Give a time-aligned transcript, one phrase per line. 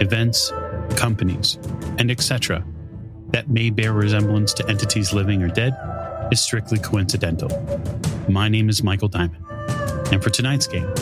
[0.00, 0.52] events,
[0.96, 1.58] companies,
[1.98, 2.64] and etc.,
[3.30, 5.76] that may bear resemblance to entities living or dead
[6.32, 7.50] is strictly coincidental.
[8.28, 9.44] My name is Michael Diamond,
[10.12, 10.92] and for tonight's game,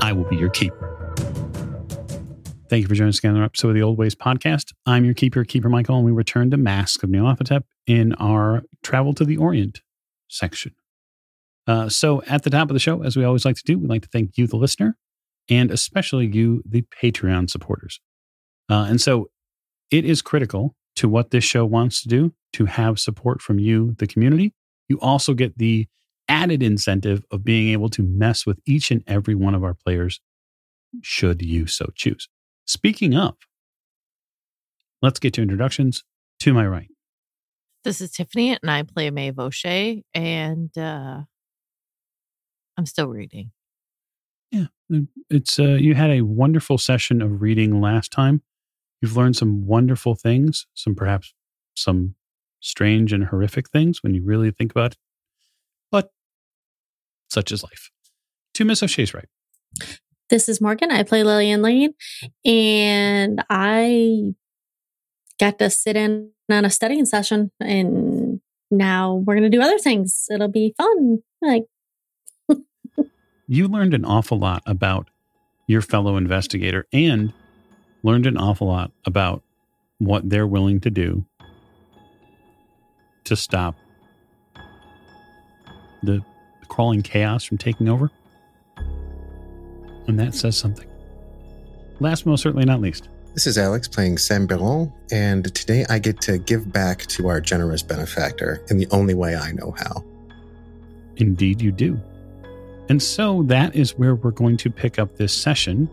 [0.00, 0.90] I will be your keeper.
[2.70, 4.72] Thank you for joining us again on another episode of the Old Ways podcast.
[4.86, 9.12] I'm your keeper, Keeper Michael, and we return to Mask of Nyarlathotep in our Travel
[9.14, 9.80] to the Orient
[10.28, 10.74] section.
[11.66, 13.90] Uh, so, at the top of the show, as we always like to do, we'd
[13.90, 14.96] like to thank you, the listener,
[15.48, 18.00] and especially you, the Patreon supporters.
[18.70, 19.30] Uh, and so,
[19.90, 23.94] it is critical to what this show wants to do to have support from you,
[23.98, 24.54] the community.
[24.88, 25.86] You also get the
[26.28, 30.20] added incentive of being able to mess with each and every one of our players,
[31.02, 32.28] should you so choose.
[32.66, 33.34] Speaking of,
[35.02, 36.04] let's get to introductions.
[36.40, 36.88] To my right,
[37.84, 41.20] This is Tiffany, and I play Maeve O'Shea, and uh,
[42.76, 43.52] I'm still reading.
[44.50, 44.66] yeah,
[45.30, 48.42] it's uh, you had a wonderful session of reading last time.
[49.00, 51.34] You've learned some wonderful things, some perhaps
[51.76, 52.14] some
[52.60, 54.98] strange and horrific things when you really think about it.
[55.90, 56.10] But
[57.28, 57.90] such is life.
[58.54, 59.28] To Miss O'Shea's right.
[60.30, 60.90] This is Morgan.
[60.90, 61.94] I play Lillian Lane,
[62.44, 64.34] and I
[65.38, 69.78] got to sit in on a studying session, and now we're going to do other
[69.78, 70.26] things.
[70.30, 71.18] It'll be fun.
[71.42, 71.64] Like,
[73.46, 75.10] you learned an awful lot about
[75.66, 77.32] your fellow investigator and
[78.04, 79.42] learned an awful lot about
[79.98, 81.24] what they're willing to do
[83.24, 83.74] to stop
[86.02, 86.22] the
[86.68, 88.10] crawling chaos from taking over.
[90.06, 90.86] And that says something.
[91.98, 96.20] Last, most certainly not least, This is Alex playing Sam Biron, and today I get
[96.22, 100.04] to give back to our generous benefactor in the only way I know how.
[101.16, 101.98] Indeed, you do.
[102.88, 105.88] And so that is where we're going to pick up this session.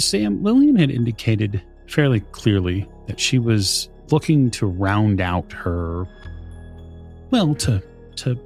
[0.00, 6.06] Sam, Lillian had indicated fairly clearly that she was looking to round out her,
[7.30, 7.82] well, to,
[8.16, 8.38] to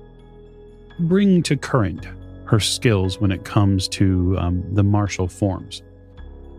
[1.01, 2.07] bring to current
[2.45, 5.83] her skills when it comes to um, the martial forms.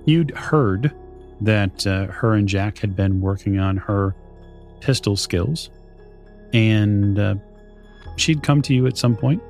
[0.06, 0.94] You'd heard
[1.42, 4.16] that uh, her and Jack had been working on her
[4.80, 5.70] pistol skills,
[6.54, 7.36] and uh,
[8.16, 9.42] she'd come to you at some point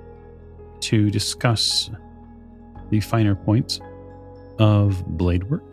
[0.81, 1.89] to discuss
[2.89, 3.79] the finer points
[4.61, 5.63] of blade work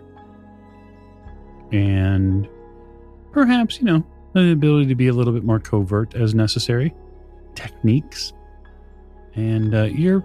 [1.73, 2.49] and
[3.33, 6.95] perhaps, you know, the ability to be a little bit more covert as necessary,
[7.55, 8.33] techniques.
[9.35, 10.25] And uh, you're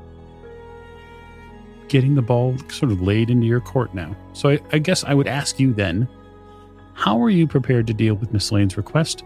[1.89, 4.15] getting the ball sort of laid into your court now.
[4.31, 6.07] So I, I guess I would ask you then
[6.93, 9.23] how are you prepared to deal with Miss Lane's request?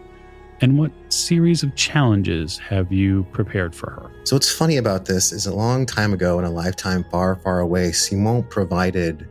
[0.59, 4.11] And what series of challenges have you prepared for her?
[4.23, 7.59] So what's funny about this is a long time ago in a lifetime far, far
[7.59, 9.27] away, Simon provided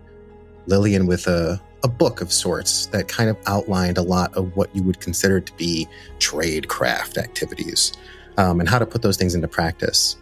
[0.67, 4.75] Lillian with a, a book of sorts that kind of outlined a lot of what
[4.75, 5.89] you would consider to be
[6.21, 7.93] trade craft activities
[8.37, 10.17] um, and how to put those things into practice.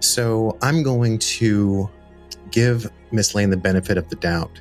[0.00, 1.88] So I'm going to
[2.50, 4.60] give Miss Lane the benefit of the doubt.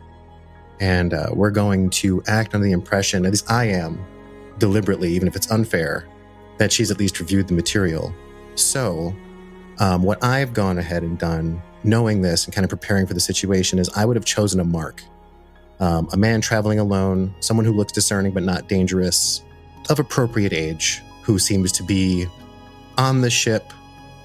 [0.80, 4.00] And uh, we're going to act on the impression, at least I am,
[4.60, 6.08] deliberately, even if it's unfair,
[6.58, 8.14] that she's at least reviewed the material.
[8.56, 9.16] So,
[9.80, 13.20] um, what I've gone ahead and done, knowing this and kind of preparing for the
[13.20, 15.02] situation, is I would have chosen a mark.
[15.80, 19.44] Um, a man traveling alone, someone who looks discerning but not dangerous,
[19.90, 22.28] of appropriate age, who seems to be
[22.98, 23.72] on the ship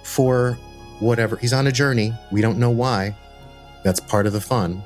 [0.03, 0.59] for
[0.99, 1.37] whatever.
[1.37, 2.13] He's on a journey.
[2.33, 3.17] We don't know why.
[3.85, 4.83] That's part of the fun.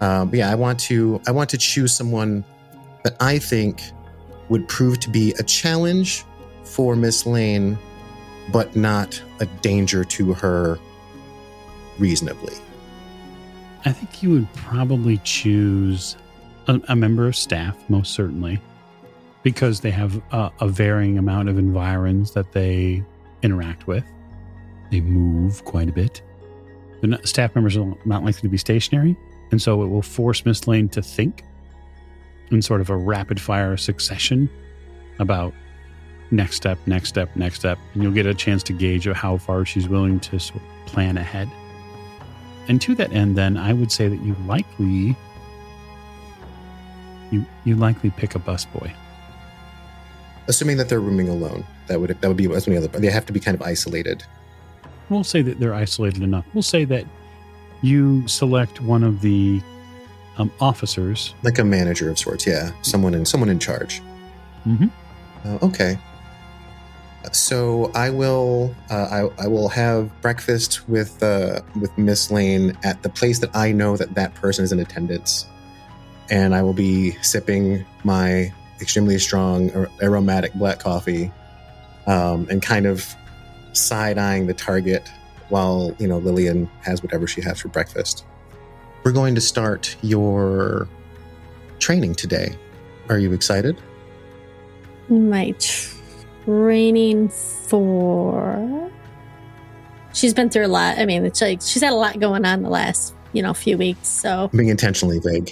[0.00, 2.44] Um, but yeah, I want to I want to choose someone
[3.04, 3.82] that I think
[4.48, 6.24] would prove to be a challenge
[6.64, 7.78] for Miss Lane,
[8.50, 10.78] but not a danger to her
[11.98, 12.54] reasonably.
[13.84, 16.16] I think you would probably choose
[16.68, 18.60] a, a member of staff, most certainly,
[19.42, 23.02] because they have a, a varying amount of environs that they
[23.42, 24.04] interact with.
[24.90, 26.22] They move quite a bit.
[27.00, 29.16] The staff members are not likely to be stationary,
[29.50, 31.44] and so it will force Miss Lane to think
[32.50, 34.48] in sort of a rapid fire succession
[35.18, 35.54] about
[36.30, 39.64] next step, next step, next step, and you'll get a chance to gauge how far
[39.64, 41.48] she's willing to sort of plan ahead.
[42.68, 45.16] And to that end, then, I would say that you likely
[47.30, 48.92] you you likely pick a busboy.
[50.48, 52.88] Assuming that they're rooming alone, that would that would be as many other.
[52.88, 54.22] They have to be kind of isolated.
[55.08, 56.44] We'll say that they're isolated enough.
[56.54, 57.04] We'll say that
[57.82, 59.60] you select one of the
[60.42, 61.34] um, officers.
[61.42, 62.46] like a manager of sorts.
[62.46, 64.02] Yeah, someone in someone in charge.
[64.66, 64.90] Mhm.
[65.44, 65.98] Uh, okay.
[67.32, 73.02] So I will uh, I, I will have breakfast with uh, with Miss Lane at
[73.02, 75.46] the place that I know that that person is in attendance,
[76.30, 81.30] and I will be sipping my extremely strong ar- aromatic black coffee,
[82.08, 83.06] um, and kind of
[83.72, 85.08] side eyeing the target
[85.48, 88.24] while you know Lillian has whatever she has for breakfast.
[89.04, 90.88] We're going to start your
[91.80, 92.56] training today.
[93.08, 93.76] Are you excited?
[95.08, 95.54] My
[96.44, 98.90] training for.
[100.12, 100.98] She's been through a lot.
[100.98, 103.76] I mean, it's like she's had a lot going on the last, you know, few
[103.76, 104.06] weeks.
[104.06, 105.50] So being intentionally vague.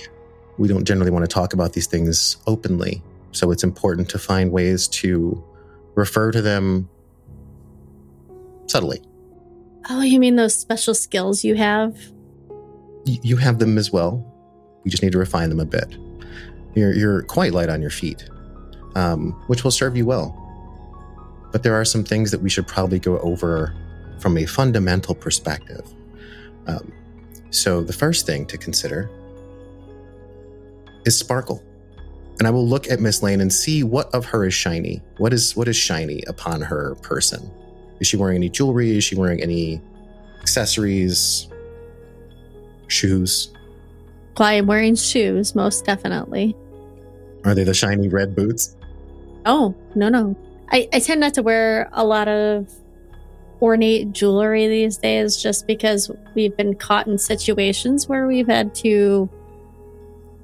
[0.58, 4.52] We don't generally want to talk about these things openly, so it's important to find
[4.52, 5.42] ways to
[5.94, 6.88] refer to them
[8.66, 9.00] subtly.
[9.88, 11.96] Oh, you mean those special skills you have?
[13.04, 14.24] You have them as well.
[14.84, 15.96] We just need to refine them a bit.
[16.74, 18.28] You're, you're quite light on your feet,
[18.94, 20.36] um, which will serve you well.
[21.52, 23.74] But there are some things that we should probably go over
[24.20, 25.82] from a fundamental perspective.
[26.66, 26.92] Um,
[27.50, 29.10] so, the first thing to consider
[31.04, 31.64] is sparkle.
[32.38, 35.02] And I will look at Miss Lane and see what of her is shiny.
[35.18, 37.50] What is what is shiny upon her person?
[38.00, 38.96] Is she wearing any jewelry?
[38.96, 39.82] Is she wearing any
[40.40, 41.48] accessories?
[42.90, 43.52] Shoes?
[44.36, 46.56] Why I'm wearing shoes, most definitely.
[47.44, 48.76] Are they the shiny red boots?
[49.46, 50.36] Oh, no, no.
[50.70, 52.72] I, I tend not to wear a lot of
[53.60, 59.28] ornate jewelry these days just because we've been caught in situations where we've had to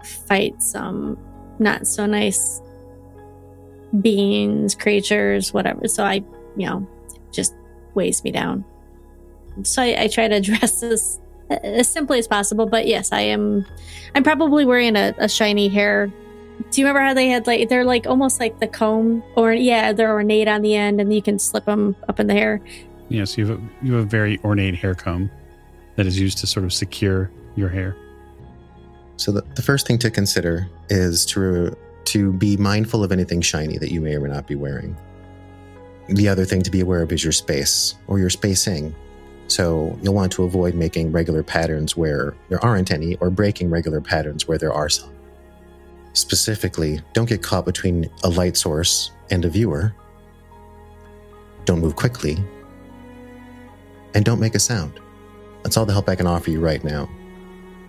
[0.05, 1.19] fight some
[1.59, 2.61] not so nice
[4.01, 5.89] beings, creatures, whatever.
[5.89, 6.23] So I,
[6.57, 6.87] you know,
[7.33, 7.55] just
[7.95, 8.65] weighs me down.
[9.63, 11.21] So I, I try to dress as
[11.51, 12.67] as simply as possible.
[12.67, 13.67] But yes, I am.
[14.15, 16.13] I'm probably wearing a, a shiny hair
[16.71, 19.93] do you remember how they had like they're like almost like the comb or yeah
[19.93, 22.63] they're ornate on the end and you can slip them up in the hair
[23.09, 25.31] Yes, you have a, you have a very ornate hair comb
[25.97, 27.97] that is used to sort of secure your hair.
[29.17, 33.79] So the, the first thing to consider is to to be mindful of anything shiny
[33.79, 34.97] that you may or may not be wearing.
[36.09, 38.95] The other thing to be aware of is your space or your spacing.
[39.49, 44.01] So you'll want to avoid making regular patterns where there aren't any or breaking regular
[44.01, 45.13] patterns where there are some.
[46.15, 49.95] Specifically, don't get caught between a light source and a viewer.
[51.65, 52.37] Don't move quickly.
[54.15, 54.99] And don't make a sound.
[55.63, 57.09] That's all the help I can offer you right now.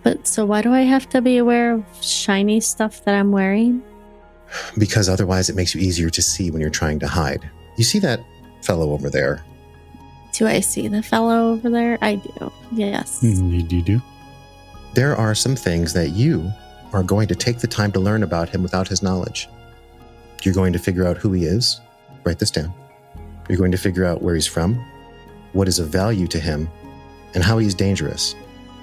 [0.02, 3.82] but so why do i have to be aware of shiny stuff that i'm wearing
[4.78, 7.50] because otherwise it makes you easier to see when you're trying to hide.
[7.76, 8.20] You see that
[8.62, 9.44] fellow over there?
[10.38, 14.02] Do i see the fellow over there i do yes hmm, Indeed, you do.
[14.94, 16.50] There are some things that you
[16.92, 19.48] are going to take the time to learn about him without his knowledge.
[20.42, 21.80] You're going to figure out who he is.
[22.24, 22.72] Write this down.
[23.48, 24.74] You're going to figure out where he's from,
[25.52, 26.68] what is of value to him,
[27.34, 28.34] and how he's dangerous.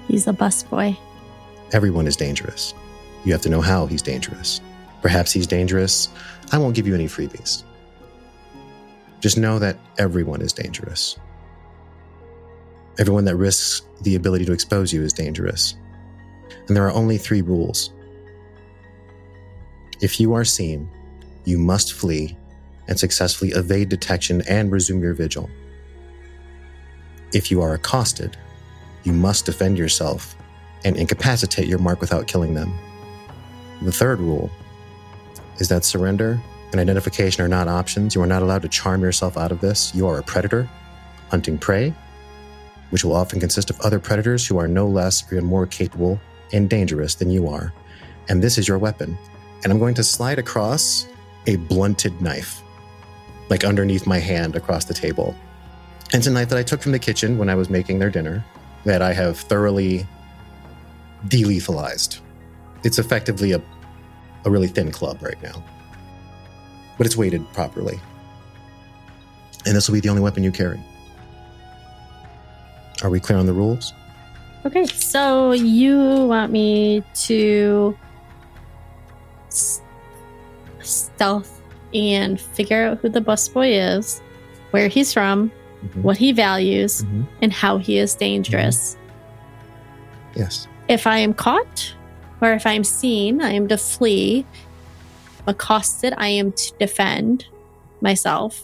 [0.08, 0.96] he's a busboy
[1.72, 2.72] Everyone is dangerous.
[3.24, 4.60] You have to know how he's dangerous.
[5.02, 6.08] Perhaps he's dangerous.
[6.52, 7.64] I won't give you any freebies.
[9.20, 11.18] Just know that everyone is dangerous.
[12.98, 15.76] Everyone that risks the ability to expose you is dangerous.
[16.66, 17.92] And there are only three rules.
[20.00, 20.88] If you are seen,
[21.44, 22.36] you must flee
[22.88, 25.50] and successfully evade detection and resume your vigil.
[27.32, 28.36] If you are accosted,
[29.04, 30.36] you must defend yourself
[30.84, 32.72] and incapacitate your mark without killing them.
[33.82, 34.50] The third rule
[35.58, 36.40] is that surrender
[36.72, 38.14] and identification are not options.
[38.14, 39.94] You are not allowed to charm yourself out of this.
[39.94, 40.68] You are a predator
[41.30, 41.94] hunting prey,
[42.90, 46.20] which will often consist of other predators who are no less or more capable
[46.52, 47.72] and dangerous than you are.
[48.28, 49.16] And this is your weapon.
[49.62, 51.06] And I'm going to slide across
[51.46, 52.62] a blunted knife,
[53.48, 55.34] like underneath my hand across the table.
[56.12, 58.10] And it's a knife that I took from the kitchen when I was making their
[58.10, 58.44] dinner
[58.84, 60.06] that I have thoroughly
[61.26, 62.20] delethalized.
[62.84, 63.62] It's effectively a,
[64.44, 65.62] a really thin club right now,
[66.96, 67.98] but it's weighted properly.
[69.66, 70.80] And this will be the only weapon you carry.
[73.02, 73.92] Are we clear on the rules?
[74.64, 77.96] okay so you want me to
[79.46, 79.80] s-
[80.82, 81.60] stealth
[81.94, 84.20] and figure out who the busboy is
[84.72, 85.52] where he's from
[85.84, 86.02] Mhm.
[86.02, 87.26] what he values Mhm.
[87.42, 88.96] and how he is dangerous
[90.34, 90.66] Yes.
[90.88, 91.92] if I am caught,
[92.42, 94.44] Or if I'm seen, I am to flee.
[95.46, 97.46] Accosted, I am to defend
[98.02, 98.62] myself.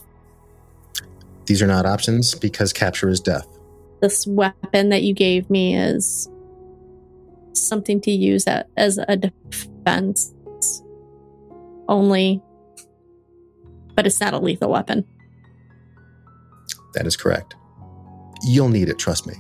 [1.46, 3.46] These are not options because capture is death.
[4.02, 6.28] This weapon that you gave me is
[7.54, 10.34] something to use a- as a defense
[11.88, 12.42] only,
[13.94, 15.04] but it's not a lethal weapon.
[16.94, 17.54] That is correct.
[18.42, 19.34] You'll need it, trust me.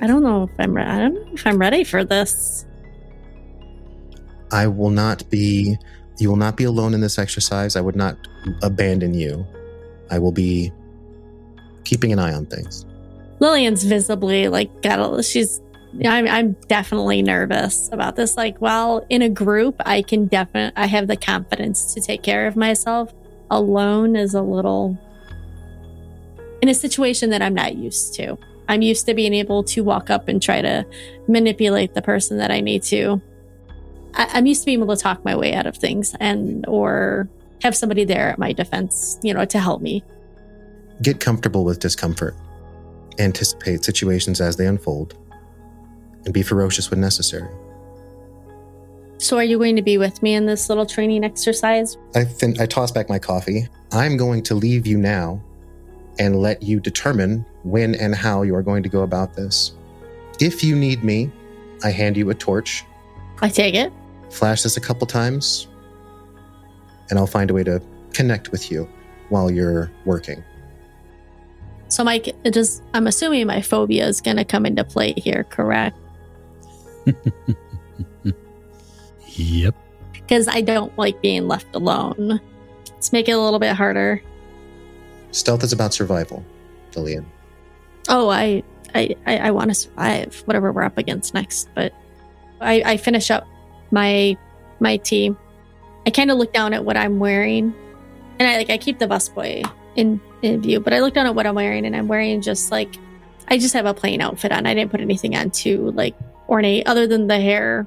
[0.00, 0.74] I don't know if I'm.
[0.74, 2.64] Re- I don't know if I'm ready for this.
[4.52, 5.76] I will not be
[6.18, 7.76] you will not be alone in this exercise.
[7.76, 8.16] I would not
[8.62, 9.44] abandon you.
[10.10, 10.72] I will be
[11.84, 12.86] keeping an eye on things.
[13.40, 15.22] Lillian's visibly like got a.
[15.22, 15.60] She's.
[16.04, 16.28] I'm.
[16.28, 18.36] I'm definitely nervous about this.
[18.36, 20.76] Like, well, in a group, I can definitely.
[20.76, 23.12] I have the confidence to take care of myself.
[23.50, 24.98] Alone is a little.
[26.62, 28.38] In a situation that I'm not used to.
[28.68, 30.84] I'm used to being able to walk up and try to
[31.28, 33.20] manipulate the person that I need to.
[34.14, 37.28] I, I'm used to being able to talk my way out of things and or
[37.62, 40.02] have somebody there at my defense, you know, to help me.
[41.02, 42.34] Get comfortable with discomfort.
[43.18, 45.14] Anticipate situations as they unfold.
[46.24, 47.50] And be ferocious when necessary.
[49.18, 51.96] So, are you going to be with me in this little training exercise?
[52.14, 53.66] I, fin- I toss back my coffee.
[53.92, 55.42] I'm going to leave you now
[56.18, 59.72] and let you determine when and how you are going to go about this.
[60.40, 61.30] If you need me,
[61.82, 62.84] I hand you a torch.
[63.40, 63.92] I take it.
[64.30, 65.68] Flash this a couple times,
[67.08, 67.80] and I'll find a way to
[68.12, 68.88] connect with you
[69.28, 70.42] while you're working.
[71.88, 75.44] So, Mike, it just, I'm assuming my phobia is going to come into play here,
[75.44, 75.96] correct?
[79.36, 79.74] Yep.
[80.12, 82.40] Because I don't like being left alone.
[82.90, 84.22] Let's make it a little bit harder.
[85.30, 86.44] Stealth is about survival,
[86.94, 87.26] Lillian.
[88.08, 88.62] Oh, I,
[88.94, 91.68] I, I, I want to survive whatever we're up against next.
[91.74, 91.92] But
[92.60, 93.46] I, I finish up
[93.90, 94.36] my,
[94.80, 95.36] my team.
[96.06, 97.74] I kind of look down at what I'm wearing,
[98.38, 100.80] and I like I keep the busboy in in view.
[100.80, 102.96] But I look down at what I'm wearing, and I'm wearing just like
[103.48, 104.66] I just have a plain outfit on.
[104.66, 106.14] I didn't put anything on too like
[106.48, 107.86] ornate other than the hair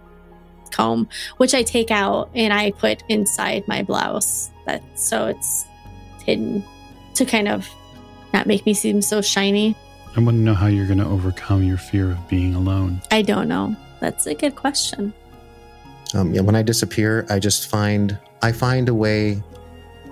[0.72, 4.50] comb, which I take out and I put inside my blouse.
[4.66, 5.66] That so it's
[6.24, 6.64] hidden
[7.16, 7.70] to kind of
[8.34, 9.76] not make me seem so shiny.
[10.16, 13.02] I want to know how you're going to overcome your fear of being alone.
[13.12, 13.76] I don't know.
[14.00, 15.14] That's a good question.
[16.16, 19.44] Um, yeah, when I disappear, I just find I find a way.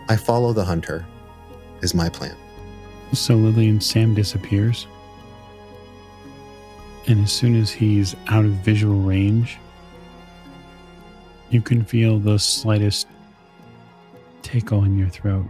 [0.09, 1.05] I follow the hunter.
[1.81, 2.35] Is my plan.
[3.13, 4.87] So Lillian Sam disappears.
[7.07, 9.57] And as soon as he's out of visual range,
[11.49, 13.07] you can feel the slightest
[14.41, 15.45] tickle in your throat.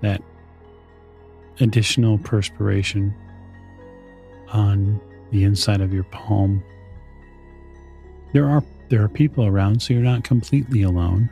[0.00, 0.22] That
[1.60, 3.14] additional perspiration
[4.52, 5.00] on
[5.30, 6.62] the inside of your palm.
[8.32, 11.30] There are there are people around, so you're not completely alone.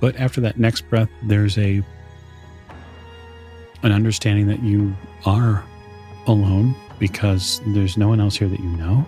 [0.00, 1.82] But after that next breath, there's a
[3.82, 5.64] an understanding that you are
[6.26, 9.06] alone because there's no one else here that you know.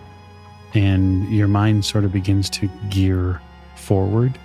[0.74, 3.40] And your mind sort of begins to gear
[3.74, 4.38] forward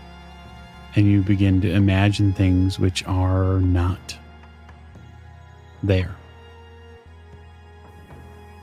[0.96, 4.18] and you begin to imagine things which are not
[5.82, 6.16] there.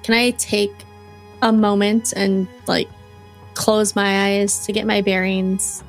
[0.03, 0.73] Can I take
[1.43, 2.89] a moment and like
[3.55, 5.83] close my eyes to get my bearings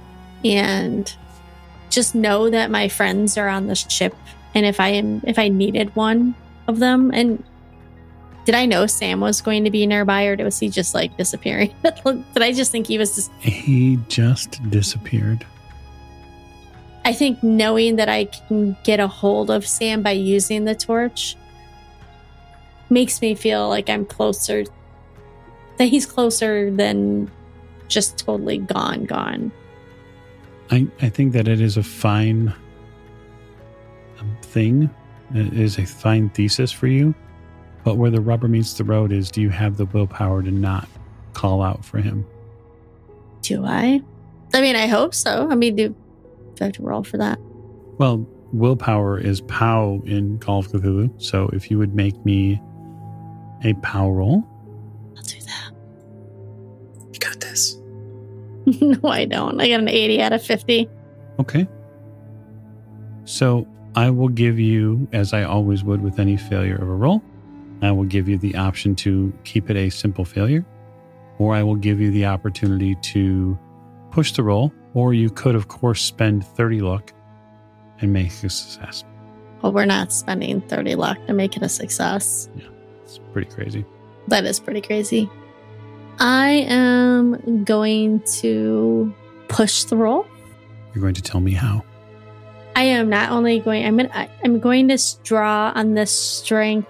[0.43, 1.13] and
[1.91, 4.15] just know that my friends are on the ship
[4.55, 6.35] and if I am if I needed one
[6.67, 7.43] of them and
[8.45, 11.75] did I know Sam was going to be nearby or was he just like disappearing?
[11.83, 15.45] did I just think he was just He just disappeared.
[17.05, 21.35] I think knowing that I can get a hold of Sam by using the torch
[22.89, 24.65] makes me feel like I'm closer
[25.77, 27.31] that he's closer than
[27.87, 29.51] just totally gone gone.
[30.71, 32.53] I, I think that it is a fine
[34.19, 34.89] um, thing.
[35.35, 37.13] It is a fine thesis for you.
[37.83, 40.87] But where the rubber meets the road is do you have the willpower to not
[41.33, 42.25] call out for him?
[43.41, 44.01] Do I?
[44.53, 45.47] I mean, I hope so.
[45.49, 45.95] I mean, do, do
[46.61, 47.39] I have to roll for that?
[47.97, 51.21] Well, willpower is POW in Call of Cthulhu.
[51.21, 52.61] So if you would make me
[53.63, 54.43] a POW roll,
[55.17, 55.71] I'll do that.
[57.11, 57.80] You got this.
[58.81, 59.59] no, I don't.
[59.59, 60.89] I got an 80 out of 50.
[61.39, 61.67] Okay.
[63.25, 67.21] So I will give you, as I always would with any failure of a roll,
[67.81, 70.65] I will give you the option to keep it a simple failure,
[71.39, 73.57] or I will give you the opportunity to
[74.11, 77.13] push the roll, or you could, of course, spend 30 luck
[77.99, 79.03] and make a success.
[79.61, 82.49] Well, we're not spending 30 luck to make it a success.
[82.55, 82.67] Yeah,
[83.03, 83.85] it's pretty crazy.
[84.27, 85.29] That is pretty crazy.
[86.21, 89.11] I am going to
[89.47, 90.27] push the roll.
[90.93, 91.83] You're going to tell me how.
[92.75, 93.83] I am not only going.
[93.83, 96.87] I'm gonna, I'm going to draw on the strength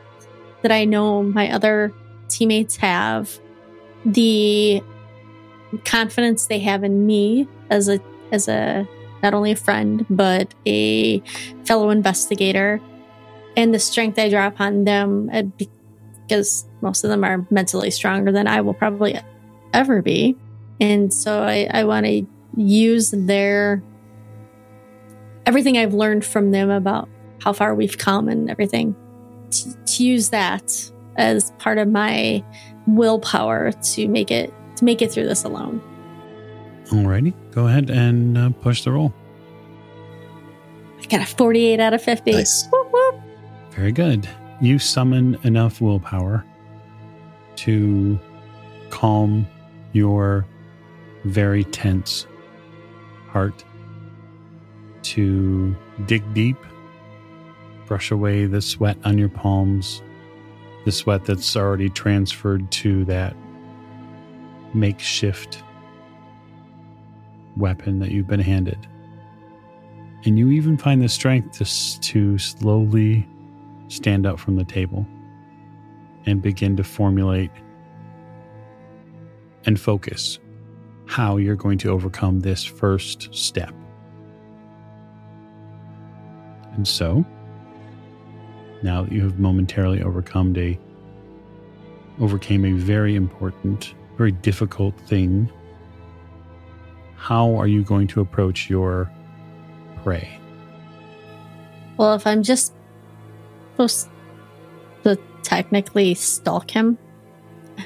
[0.63, 1.93] that I know my other
[2.27, 3.39] teammates have,
[4.03, 4.83] the
[5.85, 8.01] confidence they have in me as a
[8.33, 8.85] as a
[9.23, 11.19] not only a friend but a
[11.63, 12.81] fellow investigator,
[13.55, 15.43] and the strength I draw upon them uh,
[16.31, 19.19] because most of them are mentally stronger than I will probably
[19.73, 20.37] ever be,
[20.79, 23.83] and so I, I want to use their
[25.45, 27.09] everything I've learned from them about
[27.43, 28.95] how far we've come and everything
[29.49, 30.71] to, to use that
[31.17, 32.41] as part of my
[32.87, 35.81] willpower to make it to make it through this alone.
[36.85, 39.13] Alrighty, go ahead and uh, push the roll.
[41.01, 42.31] I got a 48 out of 50.
[42.31, 42.69] Nice.
[42.71, 43.15] Whoop, whoop.
[43.71, 44.29] Very good.
[44.61, 46.45] You summon enough willpower
[47.55, 48.19] to
[48.91, 49.47] calm
[49.91, 50.45] your
[51.23, 52.27] very tense
[53.29, 53.63] heart,
[55.01, 55.75] to
[56.05, 56.57] dig deep,
[57.87, 60.03] brush away the sweat on your palms,
[60.85, 63.35] the sweat that's already transferred to that
[64.75, 65.63] makeshift
[67.57, 68.87] weapon that you've been handed.
[70.23, 73.27] And you even find the strength to, to slowly
[73.91, 75.05] stand up from the table
[76.25, 77.51] and begin to formulate
[79.65, 80.39] and focus
[81.05, 83.73] how you're going to overcome this first step.
[86.73, 87.25] And so,
[88.81, 90.79] now that you have momentarily overcome a
[92.19, 95.51] overcame a very important, very difficult thing,
[97.15, 99.11] how are you going to approach your
[100.01, 100.39] prey?
[101.97, 102.73] Well, if I'm just
[103.87, 104.09] supposed
[105.03, 106.97] to technically stalk him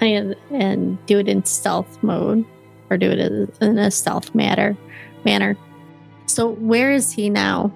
[0.01, 2.45] and, and do it in stealth mode
[2.89, 3.19] or do it
[3.61, 4.77] in- a stealth manner,
[5.23, 5.57] manner.
[6.27, 7.71] So where is he now?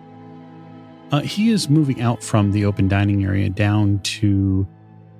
[1.11, 4.67] Uh, he is moving out from the open dining area down to,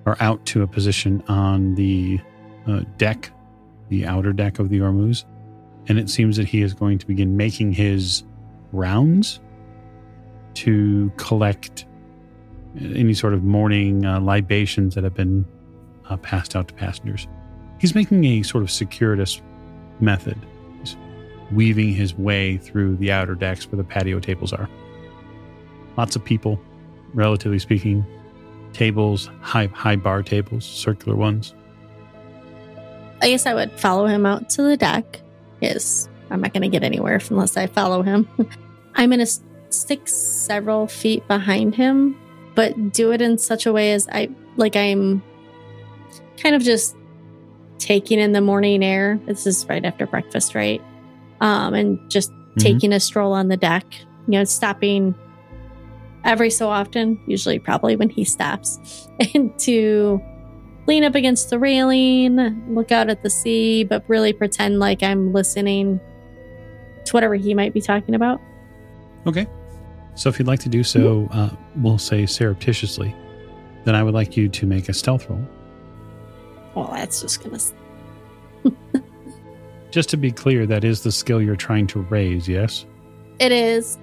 [0.05, 2.19] or out to a position on the
[2.67, 3.31] uh, deck,
[3.89, 5.25] the outer deck of the Ormuz.
[5.87, 8.23] And it seems that he is going to begin making his
[8.71, 9.39] rounds
[10.55, 11.85] to collect
[12.81, 15.45] any sort of morning uh, libations that have been
[16.09, 17.27] uh, passed out to passengers.
[17.79, 19.41] He's making a sort of circuitous
[19.99, 20.37] method.
[20.79, 20.97] He's
[21.51, 24.69] weaving his way through the outer decks where the patio tables are
[25.99, 26.57] lots of people,
[27.13, 28.05] relatively speaking.
[28.71, 31.53] Tables, high high bar tables, circular ones.
[33.21, 35.19] I guess I would follow him out to the deck.
[35.59, 38.29] Yes, I'm not going to get anywhere unless I follow him.
[38.95, 39.31] I'm going to
[39.69, 42.15] stick several feet behind him,
[42.59, 45.23] but do it in such a way as I like I'm
[46.35, 46.93] kind of just
[47.77, 49.17] taking in the morning air.
[49.27, 50.81] This is right after breakfast, right?
[51.39, 52.59] Um, and just Mhm.
[52.59, 53.85] taking a stroll on the deck.
[54.27, 55.15] You know, stopping
[56.25, 60.19] every so often, usually probably when he stops, and to
[60.85, 62.35] lean up against the railing,
[62.75, 66.01] look out at the sea, but really pretend like I'm listening
[67.05, 68.41] to whatever he might be talking about.
[69.25, 69.47] Okay.
[70.19, 73.15] So if you'd like to do so, uh, we'll say surreptitiously,
[73.85, 75.41] then I would like you to make a stealth roll.
[76.75, 77.55] Well, that's just gonna.
[77.55, 77.73] s-
[79.91, 82.85] Just to be clear, that is the skill you're trying to raise, yes?
[83.39, 83.97] It is.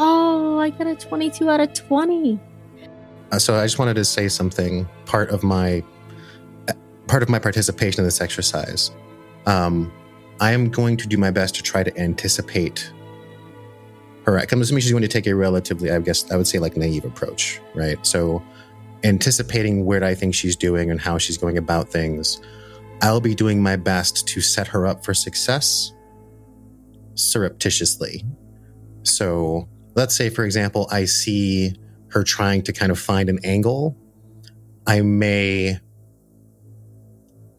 [0.00, 2.40] Oh, I got a 22 out of 20.
[3.30, 4.86] Uh, so I just wanted to say something.
[5.06, 5.84] Part of my
[6.68, 6.72] uh,
[7.06, 8.90] part of my participation in this exercise,
[9.46, 9.92] um,
[10.40, 12.92] I am going to do my best to try to anticipate
[14.24, 14.38] her.
[14.38, 17.04] I'm assuming she's going to take a relatively, I guess, I would say, like naive
[17.04, 18.04] approach, right?
[18.06, 18.42] So,
[19.04, 22.40] anticipating what I think she's doing and how she's going about things,
[23.00, 25.92] I'll be doing my best to set her up for success
[27.14, 28.24] surreptitiously.
[29.02, 31.74] So, let's say, for example, I see
[32.08, 33.96] her trying to kind of find an angle,
[34.86, 35.78] I may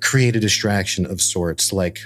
[0.01, 1.99] create a distraction of sorts, like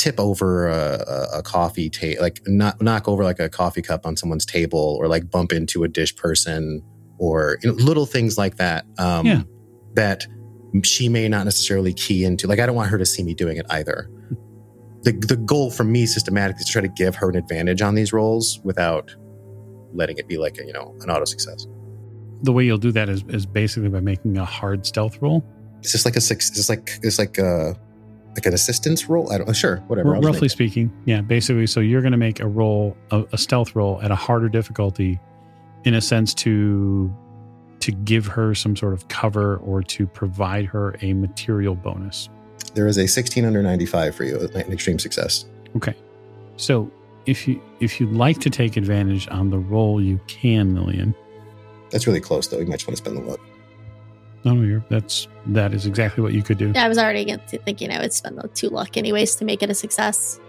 [0.00, 4.16] tip over a, a, coffee table, like knock, knock over like a coffee cup on
[4.16, 6.82] someone's table, or like bump into a dish person,
[7.18, 8.86] or you know, little things like that.
[8.98, 9.42] Um, Yeah.
[9.94, 10.26] That
[10.84, 12.46] she may not necessarily key into.
[12.46, 14.08] Like, I don't want her to see me doing it either.
[15.02, 17.94] The, the goal for me systematically is to try to give her an advantage on
[17.94, 19.14] these rolls without
[19.92, 21.66] letting it be like a, you know an auto success.
[22.42, 25.44] The way you'll do that is, is basically by making a hard stealth roll.
[25.80, 26.50] It's just like a six.
[26.50, 27.76] It's like it's like a
[28.34, 29.32] like an assistance roll.
[29.32, 29.48] I don't.
[29.48, 30.14] Uh, sure, whatever.
[30.14, 31.20] R- roughly speaking, yeah.
[31.20, 34.48] Basically, so you're going to make a roll, a, a stealth roll at a harder
[34.48, 35.18] difficulty,
[35.84, 37.12] in a sense to
[37.80, 42.28] to give her some sort of cover or to provide her a material bonus.
[42.74, 45.46] There is a 16 under 95 for you, uh, an extreme success.
[45.76, 45.94] Okay.
[46.56, 46.90] So
[47.26, 51.14] if you if you'd like to take advantage on the roll, you can, Lillian.
[51.90, 52.58] That's really close, though.
[52.58, 53.40] You might just want to spend the luck.
[54.44, 56.72] No, no, you're that's that is exactly what you could do.
[56.74, 59.74] I was already thinking I would spend the two luck anyways to make it a
[59.74, 60.40] success.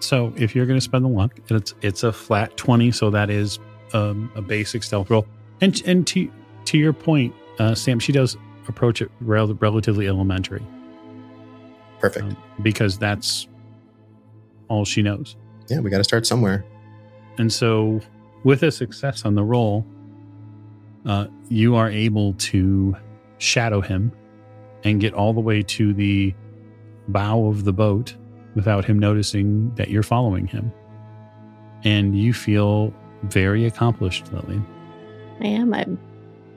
[0.00, 3.28] So if you're going to spend the luck, it's it's a flat twenty, so that
[3.30, 3.58] is
[3.92, 5.26] um, a basic stealth roll.
[5.60, 6.30] And and to
[6.66, 8.36] to your point, uh, Sam, she does
[8.68, 10.64] approach it rel- relatively elementary
[12.00, 12.24] Perfect.
[12.24, 13.48] um, because that's
[14.68, 15.36] all she knows.
[15.68, 16.64] yeah, we got to start somewhere.
[17.38, 18.00] And so,
[18.44, 19.86] with a success on the roll,
[21.06, 22.96] uh, you are able to
[23.38, 24.12] shadow him
[24.84, 26.34] and get all the way to the
[27.08, 28.14] bow of the boat
[28.54, 30.72] without him noticing that you're following him.
[31.84, 34.66] And you feel very accomplished, Lillian.
[35.40, 35.74] I am.
[35.74, 35.98] I'm.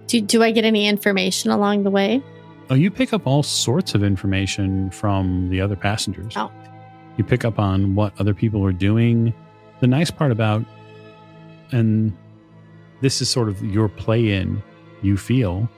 [0.08, 2.22] Do, do I get any information along the way?
[2.70, 6.34] Oh, you pick up all sorts of information from the other passengers.
[6.36, 6.52] Oh.
[7.18, 9.34] You pick up on what other people are doing.
[9.80, 10.64] The nice part about,
[11.72, 12.16] and
[13.02, 14.62] this is sort of your play in,
[15.02, 15.70] you feel.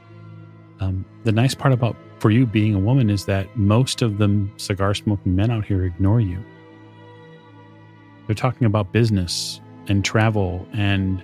[0.80, 4.48] Um, the nice part about for you being a woman is that most of the
[4.58, 6.44] cigar smoking men out here ignore you.
[8.26, 11.24] They're talking about business and travel and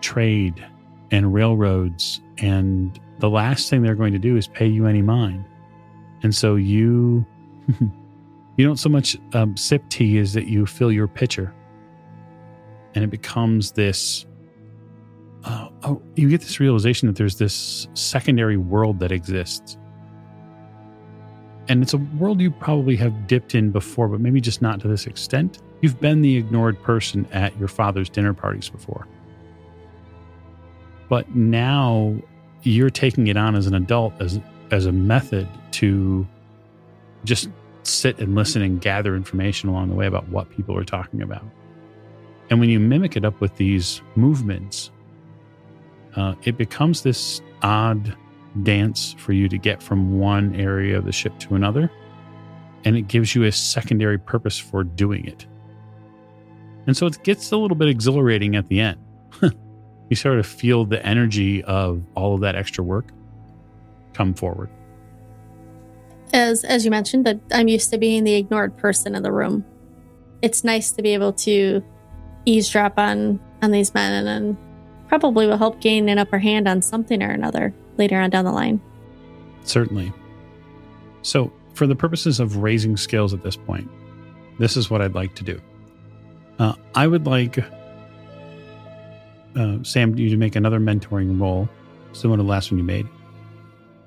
[0.00, 0.64] trade
[1.10, 5.44] and railroads and the last thing they're going to do is pay you any mind
[6.22, 7.24] and so you
[8.56, 11.54] you don't so much um, sip tea as that you fill your pitcher
[12.94, 14.26] and it becomes this
[15.44, 19.76] uh, oh you get this realization that there's this secondary world that exists.
[21.68, 24.88] And it's a world you probably have dipped in before but maybe just not to
[24.88, 25.60] this extent.
[25.80, 29.06] You've been the ignored person at your father's dinner parties before.
[31.08, 32.16] But now
[32.62, 36.26] you're taking it on as an adult as as a method to
[37.24, 37.48] just
[37.82, 41.44] sit and listen and gather information along the way about what people are talking about.
[42.50, 44.90] And when you mimic it up with these movements
[46.16, 48.16] uh, it becomes this odd
[48.62, 51.90] dance for you to get from one area of the ship to another
[52.84, 55.46] and it gives you a secondary purpose for doing it
[56.86, 58.98] and so it gets a little bit exhilarating at the end
[60.08, 63.06] you sort of feel the energy of all of that extra work
[64.14, 64.70] come forward.
[66.32, 69.64] As as you mentioned, that I'm used to being the ignored person in the room.
[70.42, 71.82] It's nice to be able to
[72.44, 74.56] eavesdrop on on these men, and, and
[75.08, 78.52] probably will help gain an upper hand on something or another later on down the
[78.52, 78.80] line.
[79.64, 80.12] Certainly.
[81.22, 83.90] So, for the purposes of raising skills at this point,
[84.58, 85.60] this is what I'd like to do.
[86.58, 87.58] Uh, I would like
[89.56, 91.68] uh, Sam you to make another mentoring roll,
[92.12, 93.08] similar to the last one you made.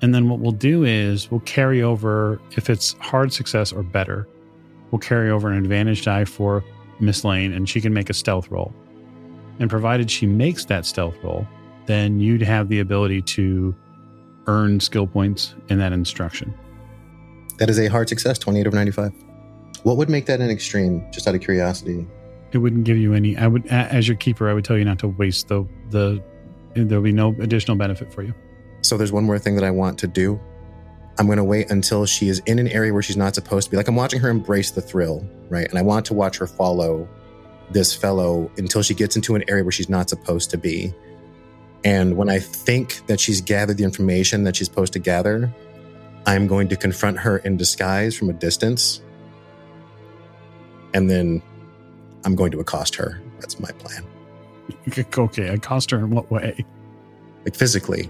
[0.01, 4.27] And then what we'll do is we'll carry over, if it's hard success or better,
[4.91, 6.63] we'll carry over an advantage die for
[6.99, 8.73] Miss Lane and she can make a stealth roll.
[9.59, 11.47] And provided she makes that stealth roll,
[11.87, 13.75] then you'd have the ability to
[14.45, 16.53] earn skill points in that instruction.
[17.57, 19.11] That is a hard success, 28 over 95.
[19.83, 22.05] What would make that an extreme, just out of curiosity?
[22.51, 23.35] It wouldn't give you any.
[23.35, 26.23] I would, as your keeper, I would tell you not to waste the the.
[26.75, 28.33] There'll be no additional benefit for you.
[28.81, 30.39] So there's one more thing that I want to do.
[31.17, 33.71] I'm going to wait until she is in an area where she's not supposed to
[33.71, 33.77] be.
[33.77, 35.67] Like I'm watching her embrace the thrill, right?
[35.67, 37.09] And I want to watch her follow
[37.71, 40.93] this fellow until she gets into an area where she's not supposed to be.
[41.83, 45.53] And when I think that she's gathered the information that she's supposed to gather,
[46.25, 49.01] I'm going to confront her in disguise from a distance.
[50.93, 51.41] And then
[52.25, 53.21] I'm going to accost her.
[53.39, 54.03] That's my plan.
[55.17, 56.65] Okay, accost her in what way?
[57.47, 58.09] like physically.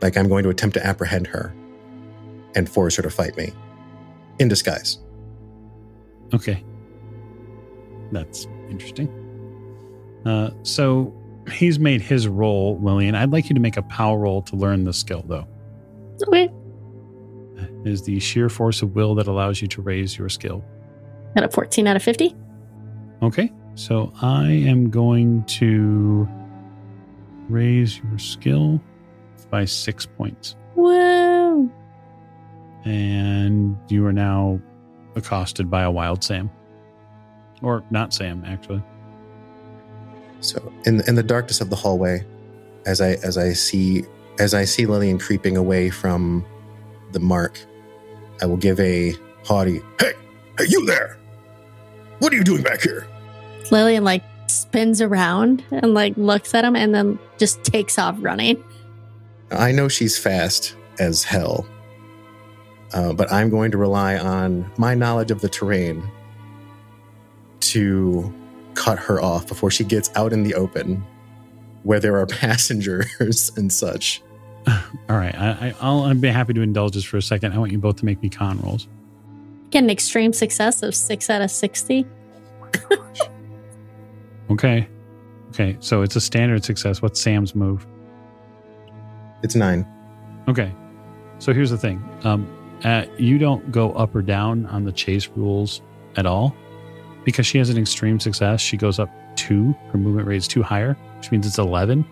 [0.00, 1.54] Like I'm going to attempt to apprehend her
[2.56, 3.52] and force her to fight me
[4.40, 4.98] in disguise.
[6.34, 6.64] Okay,
[8.12, 9.08] that's interesting.
[10.24, 11.12] Uh, so
[11.50, 13.14] he's made his roll, Lillian.
[13.14, 15.46] I'd like you to make a power roll to learn the skill, though.
[16.28, 16.48] Okay,
[17.56, 20.64] It is the sheer force of will that allows you to raise your skill.
[21.34, 22.36] got a 14 out of 50.
[23.22, 26.28] Okay, so I am going to
[27.48, 28.80] raise your skill
[29.50, 30.54] by six points.
[30.74, 31.68] Whoa.
[32.84, 34.60] And you are now
[35.16, 36.50] accosted by a wild Sam.
[37.62, 38.82] Or not Sam, actually.
[40.40, 42.24] So in in the darkness of the hallway,
[42.86, 44.04] as I as I see
[44.38, 46.44] as I see Lillian creeping away from
[47.12, 47.60] the mark,
[48.40, 50.12] I will give a haughty Hey,
[50.58, 51.18] hey you there!
[52.18, 53.06] What are you doing back here?
[53.70, 58.62] Lillian like spins around and like looks at him and then just takes off running.
[59.50, 61.66] I know she's fast as hell.
[62.94, 66.10] Uh, but I'm going to rely on my knowledge of the terrain
[67.62, 68.32] to
[68.74, 71.04] cut her off before she gets out in the open
[71.82, 74.22] where there are passengers and such.
[74.66, 77.52] All right, I, I, I'll, I'd be happy to indulge this for a second.
[77.52, 78.86] I want you both to make me con rolls.
[79.70, 82.06] Get an extreme success of six out of 60.
[84.52, 84.86] Okay.
[85.50, 87.00] Okay, so it's a standard success.
[87.00, 87.86] What's Sam's move?
[89.42, 89.86] It's nine.
[90.48, 90.72] Okay.
[91.38, 92.02] So here's the thing.
[92.24, 92.46] Um,
[92.84, 95.82] uh, you don't go up or down on the chase rules
[96.16, 96.54] at all
[97.24, 98.60] because she has an extreme success.
[98.60, 99.74] She goes up two.
[99.90, 102.04] Her movement rate is two higher, which means it's 11.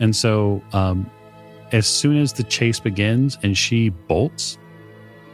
[0.00, 1.10] And so, um,
[1.72, 4.58] as soon as the chase begins and she bolts,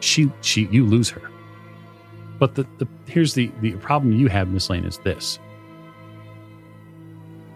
[0.00, 1.22] she she you lose her.
[2.38, 5.38] But the, the here's the the problem you have, Miss Lane, is this.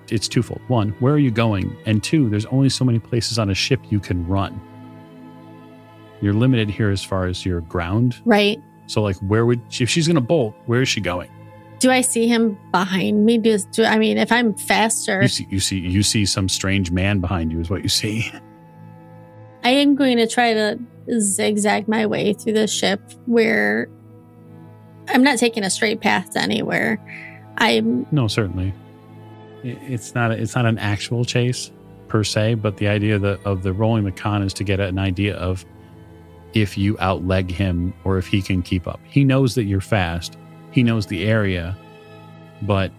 [0.09, 0.61] It's twofold.
[0.69, 1.77] One, where are you going?
[1.87, 4.61] And two, there's only so many places on a ship you can run.
[6.21, 8.21] You're limited here as far as your ground.
[8.25, 8.61] Right.
[8.91, 10.57] So, like, where would she, if she's going to bolt?
[10.67, 11.31] Where is she going?
[11.79, 13.39] Do I see him behind me?
[13.39, 15.23] Do, do I mean if I'm faster?
[15.23, 17.61] You see, you see, you see some strange man behind you.
[17.61, 18.33] Is what you see.
[19.65, 20.77] I am going to try to
[21.21, 23.89] zigzag my way through the ship where
[25.09, 26.99] I'm not taking a straight path to anywhere.
[27.59, 28.75] I'm No, certainly,
[29.63, 30.33] it's not.
[30.33, 31.71] A, it's not an actual chase
[32.09, 34.81] per se, but the idea of the, of the rolling the con is to get
[34.81, 35.65] an idea of
[36.55, 39.01] if you outleg him or if he can keep up.
[39.05, 40.37] He knows that you're fast.
[40.71, 41.77] He knows the area,
[42.63, 42.93] but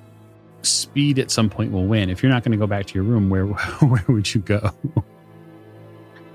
[0.61, 2.09] speed at some point will win.
[2.09, 3.45] If you're not going to go back to your room, where
[3.81, 4.71] where would you go?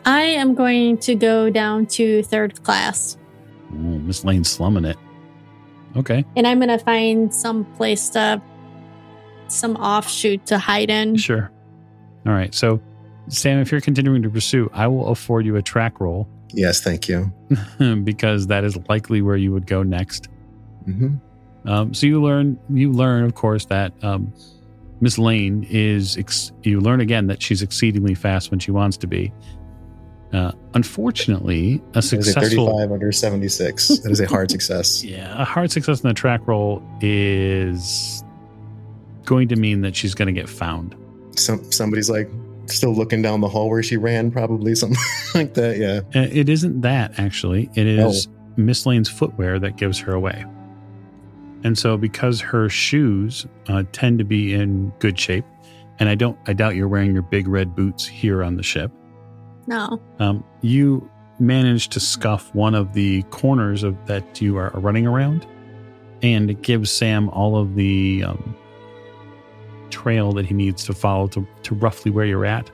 [0.05, 3.17] I am going to go down to third class
[3.73, 4.97] Ooh, Miss Lane's slumming it.
[5.97, 8.41] Okay, and I'm going to find some place to
[9.49, 11.17] some offshoot to hide in.
[11.17, 11.51] sure.
[12.27, 12.53] All right.
[12.55, 12.81] So,
[13.29, 17.07] Sam, if you're continuing to pursue, I will afford you a track roll Yes, thank
[17.07, 17.31] you.
[18.05, 20.29] because that is likely where you would go next.
[20.87, 21.17] hmm
[21.67, 24.33] Um, so you learn, you learn, of course, that um,
[25.01, 26.17] Miss Lane is.
[26.17, 29.33] Ex- you learn again that she's exceedingly fast when she wants to be.
[30.33, 33.89] Uh, unfortunately, a It is a successful, 35 under 76.
[33.99, 35.05] That is a hard success.
[35.05, 38.25] yeah, a hard success in the track roll is
[39.25, 40.97] going to mean that she's going to get found.
[41.37, 42.31] Some somebody's like
[42.71, 44.99] still looking down the hall where she ran, probably something
[45.35, 45.77] like that.
[45.79, 46.01] Yeah.
[46.21, 47.71] Uh, It isn't that actually.
[47.75, 50.45] It is Miss Lane's footwear that gives her away.
[51.65, 55.45] And so, because her shoes uh, tend to be in good shape,
[55.99, 58.93] and I don't, I doubt you're wearing your big red boots here on the ship.
[59.67, 60.01] No.
[60.21, 65.47] Um, you manage to scuff one of the corners of that you are running around,
[66.23, 68.55] and it gives Sam all of the um,
[69.91, 72.71] trail that he needs to follow to, to roughly where you're at.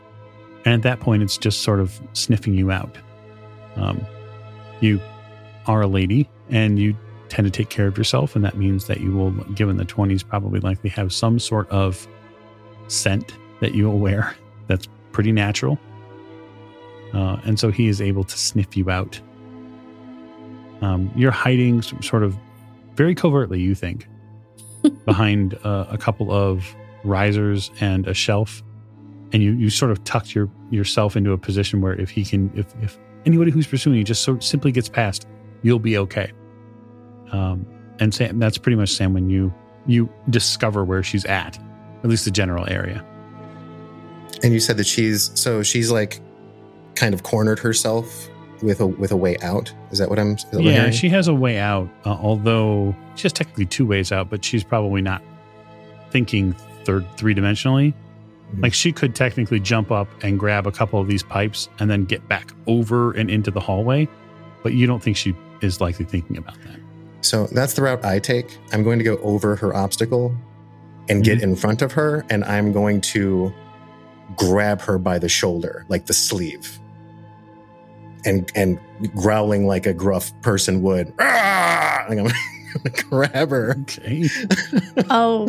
[0.64, 2.96] And at that point, it's just sort of sniffing you out.
[3.76, 4.04] Um,
[4.80, 5.00] you
[5.66, 6.96] are a lady, and you
[7.28, 10.22] tend to take care of yourself, and that means that you will, given the twenties,
[10.22, 12.06] probably likely have some sort of
[12.88, 14.36] scent that you will wear.
[14.66, 15.78] That's pretty natural.
[17.12, 19.20] Uh, and so he is able to sniff you out.
[20.80, 22.36] Um, you're hiding sort of
[22.94, 24.08] very covertly, you think,
[25.04, 28.62] behind uh, a couple of risers and a shelf,
[29.32, 32.50] and you you sort of tucked your yourself into a position where if he can,
[32.54, 35.26] if if anybody who's pursuing you just sort simply gets past,
[35.62, 36.32] you'll be okay.
[37.30, 37.66] Um,
[37.98, 39.52] and Sam, that's pretty much Sam when you
[39.86, 41.58] you discover where she's at,
[42.02, 43.04] at least the general area.
[44.42, 46.20] And you said that she's so she's like
[46.94, 48.28] kind of cornered herself
[48.62, 49.72] with a with a way out.
[49.90, 50.34] Is that what I'm?
[50.52, 54.30] That Yeah, she has a way out, uh, although she has technically two ways out,
[54.30, 55.22] but she's probably not
[56.10, 57.94] thinking third three dimensionally.
[58.54, 58.62] Mhm.
[58.62, 62.04] Like she could technically jump up and grab a couple of these pipes and then
[62.04, 64.08] get back over and into the hallway,
[64.62, 66.76] but you don't think she is likely thinking about that.
[67.22, 68.58] So that's the route I take.
[68.72, 70.34] I'm going to go over her obstacle
[71.08, 73.52] and get in front of her, and I'm going to
[74.36, 76.78] grab her by the shoulder, like the sleeve,
[78.24, 78.78] and and
[79.14, 81.12] growling like a gruff person would.
[82.08, 82.34] Like I'm gonna
[83.08, 83.76] grab her.
[83.82, 84.28] Okay.
[85.08, 85.48] Oh,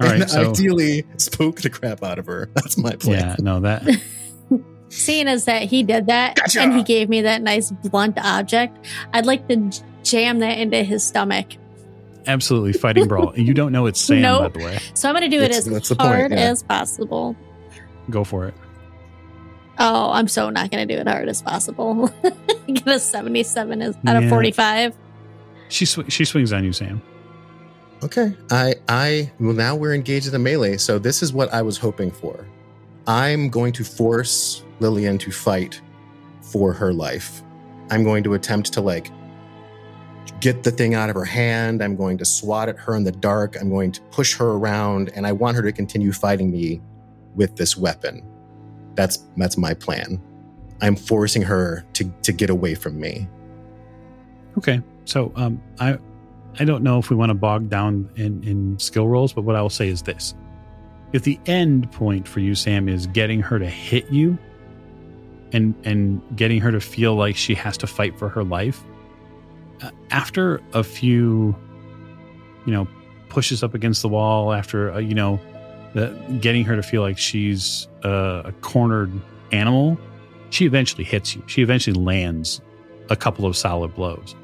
[0.00, 0.20] right.
[0.20, 2.50] and So ideally spook the crap out of her.
[2.54, 3.18] That's my plan.
[3.20, 3.82] yeah, no, that
[4.88, 6.60] seeing as that he did that Gotcha.
[6.60, 9.70] and he gave me that nice blunt object, I'd like to
[10.02, 11.46] jam that into his stomach.
[12.26, 13.32] absolutely fighting brawl.
[13.36, 14.52] You don't know it's Sam, Nope.
[14.52, 14.78] by the way.
[14.94, 16.38] So I'm going to do it as that's the point, hard yeah.
[16.50, 17.34] as possible.
[18.10, 18.54] Go for it.
[19.78, 22.10] Oh, I'm so not going to do it hard as possible.
[22.66, 24.28] Get a 77 is- out of Yeah.
[24.28, 24.94] 45.
[25.70, 27.00] She sw- she swings on you, Sam.
[28.02, 28.34] Okay.
[28.50, 31.78] I I well now we're engaged in a melee, so this is what I was
[31.78, 32.46] hoping for.
[33.06, 35.80] I'm going to force Lillian to fight
[36.40, 37.42] for her life.
[37.90, 39.10] I'm going to attempt to like
[40.40, 41.82] get the thing out of her hand.
[41.82, 43.56] I'm going to swat at her in the dark.
[43.60, 46.80] I'm going to push her around, and I want her to continue fighting me
[47.34, 48.22] with this weapon.
[48.94, 50.20] That's that's my plan.
[50.80, 53.28] I'm forcing her to to get away from me.
[54.58, 55.98] Okay, so um, I
[56.58, 59.56] I don't know if we want to bog down in in skill rolls, but what
[59.56, 60.34] I will say is this:
[61.12, 64.38] if the end point for you, Sam, is getting her to hit you,
[65.52, 68.84] and and getting her to feel like she has to fight for her life,
[69.82, 71.56] uh, after a few,
[72.66, 72.86] you know,
[73.28, 75.40] pushes up against the wall, after uh, you know,
[75.94, 76.08] the,
[76.40, 79.12] getting her to feel like she's uh, a cornered
[79.52, 79.98] animal,
[80.50, 81.42] she eventually hits you.
[81.46, 82.60] She eventually lands
[83.10, 84.34] a couple of solid blows,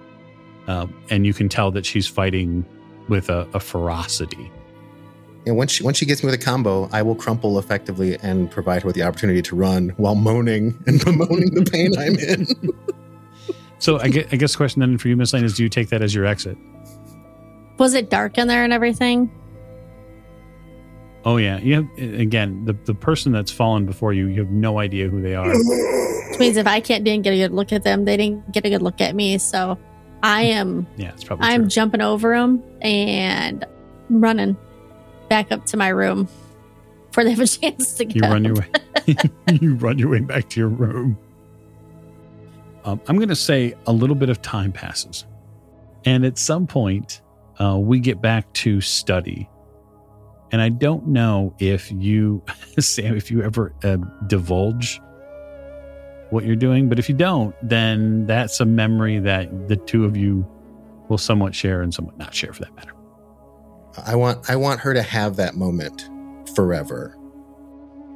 [0.68, 2.64] um, and you can tell that she's fighting
[3.09, 4.52] with a, a ferocity.
[5.46, 8.50] And once she once she gets me with a combo, I will crumple effectively and
[8.50, 12.46] provide her with the opportunity to run while moaning and bemoaning the pain I'm in.
[13.81, 15.68] So I guess, I guess the question then for you, Miss Lane, is do you
[15.68, 16.59] take that as your exit?
[17.78, 19.31] Was it dark in there and everything?
[21.24, 24.26] Oh yeah, you have again the the person that's fallen before you.
[24.26, 25.48] You have no idea who they are.
[25.48, 28.66] Which means if I can't didn't get a good look at them, they didn't get
[28.66, 29.38] a good look at me.
[29.38, 29.78] So
[30.22, 31.68] I am Yeah, it's probably I'm true.
[31.68, 33.64] jumping over them and
[34.11, 34.57] running
[35.28, 36.28] back up to my room
[37.09, 38.28] before they have a chance to You go.
[38.31, 38.66] run your way.
[39.61, 41.18] you run your way back to your room.
[42.85, 45.26] Um, I'm going to say a little bit of time passes,
[46.04, 47.20] and at some point,
[47.61, 49.48] uh, we get back to study.
[50.50, 52.42] And I don't know if you,
[52.78, 55.00] Sam, if you ever uh, divulge
[56.30, 60.16] what you're doing, but if you don't, then that's a memory that the two of
[60.16, 60.46] you
[61.08, 62.92] will somewhat share and somewhat not share, for that matter.
[64.06, 66.08] I want I want her to have that moment
[66.54, 67.14] forever.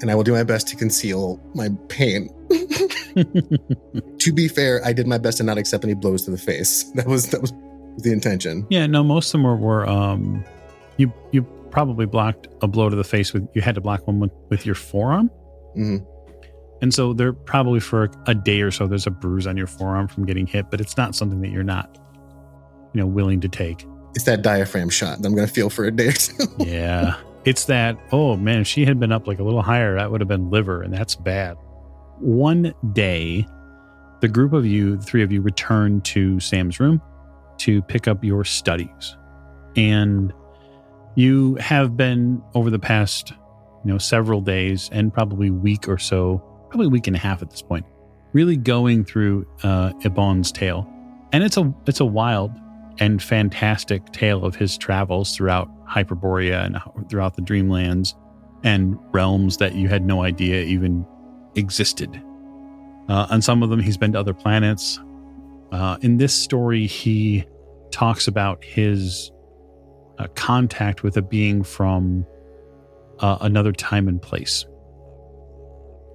[0.01, 2.29] And I will do my best to conceal my pain.
[4.18, 6.85] to be fair, I did my best to not accept any blows to the face.
[6.94, 7.53] That was that was
[7.98, 8.66] the intention.
[8.70, 10.44] Yeah, no, most of them were, were um
[10.96, 14.20] you you probably blocked a blow to the face with you had to block one
[14.20, 15.31] with, with your forearm.
[15.77, 16.05] Mhm.
[16.83, 20.09] And so they're probably for a day or so there's a bruise on your forearm
[20.09, 21.99] from getting hit, but it's not something that you're not
[22.92, 23.87] you know willing to take.
[24.14, 26.47] It's that diaphragm shot that I'm going to feel for a day or two.
[26.59, 27.16] Yeah.
[27.45, 30.21] it's that oh man, if she had been up like a little higher, that would
[30.21, 31.57] have been liver and that's bad.
[32.18, 33.47] One day
[34.21, 37.03] the group of you, the three of you return to Sam's room
[37.59, 39.16] to pick up your studies.
[39.77, 40.33] And
[41.16, 43.31] you have been over the past,
[43.85, 46.42] you know, several days and probably week or so,
[46.73, 47.85] probably a week and a half at this point,
[48.33, 50.89] really going through uh Eibon's tale.
[51.33, 52.51] And it's a it's a wild
[52.99, 58.15] and fantastic tale of his travels throughout Hyperborea and throughout the Dreamlands
[58.65, 61.07] and realms that you had no idea even
[61.55, 62.23] existed.
[63.09, 64.99] Uh, on some of them, he's been to other planets.
[65.73, 67.45] Uh, in this story, he
[67.91, 69.31] talks about his
[70.19, 72.25] uh, contact with a being from
[73.19, 74.65] uh, another time and place.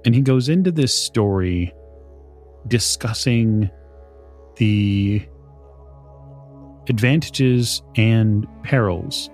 [0.08, 1.74] And he goes into this story
[2.66, 3.70] discussing
[4.56, 5.22] the
[6.88, 9.30] advantages and perils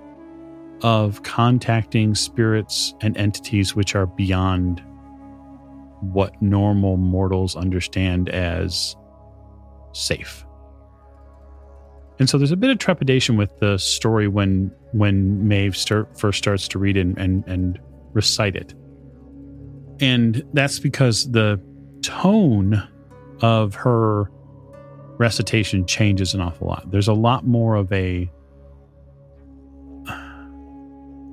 [0.82, 4.82] of contacting spirits and entities which are beyond
[6.00, 8.96] what normal mortals understand as
[9.92, 10.44] safe.
[12.18, 16.40] And so there's a bit of trepidation with the story when when Maeve start, first
[16.40, 17.80] starts to read and, and and
[18.14, 18.74] recite it.
[20.00, 21.62] And that's because the
[22.02, 22.88] tone
[23.42, 24.30] of her
[25.18, 26.90] recitation changes an awful lot.
[26.92, 28.30] There's a lot more of a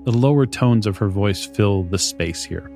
[0.05, 2.71] the lower tones of her voice fill the space here.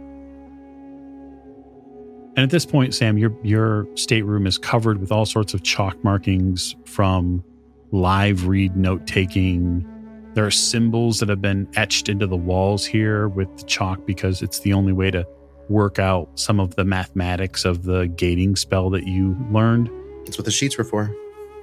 [2.37, 6.03] And at this point, Sam, your your stateroom is covered with all sorts of chalk
[6.03, 7.45] markings from
[7.93, 9.89] live read note taking.
[10.35, 14.43] There are symbols that have been etched into the walls here with the chalk because
[14.43, 15.25] it's the only way to
[15.69, 19.91] work out some of the mathematics of the gating spell that you learned.
[20.25, 21.15] That's what the sheets were for.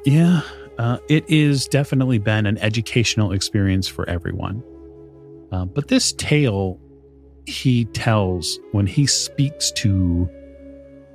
[0.06, 0.42] Yeah,
[0.78, 4.64] uh, it is definitely been an educational experience for everyone.
[5.52, 6.80] Uh, but this tale
[7.46, 10.30] he tells when he speaks to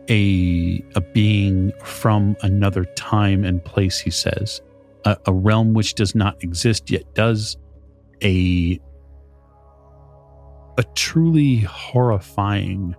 [0.08, 4.60] a a being from another time and place, he says,
[5.04, 7.56] a, a realm which does not exist yet does
[8.22, 8.78] a
[10.78, 12.94] a truly horrifying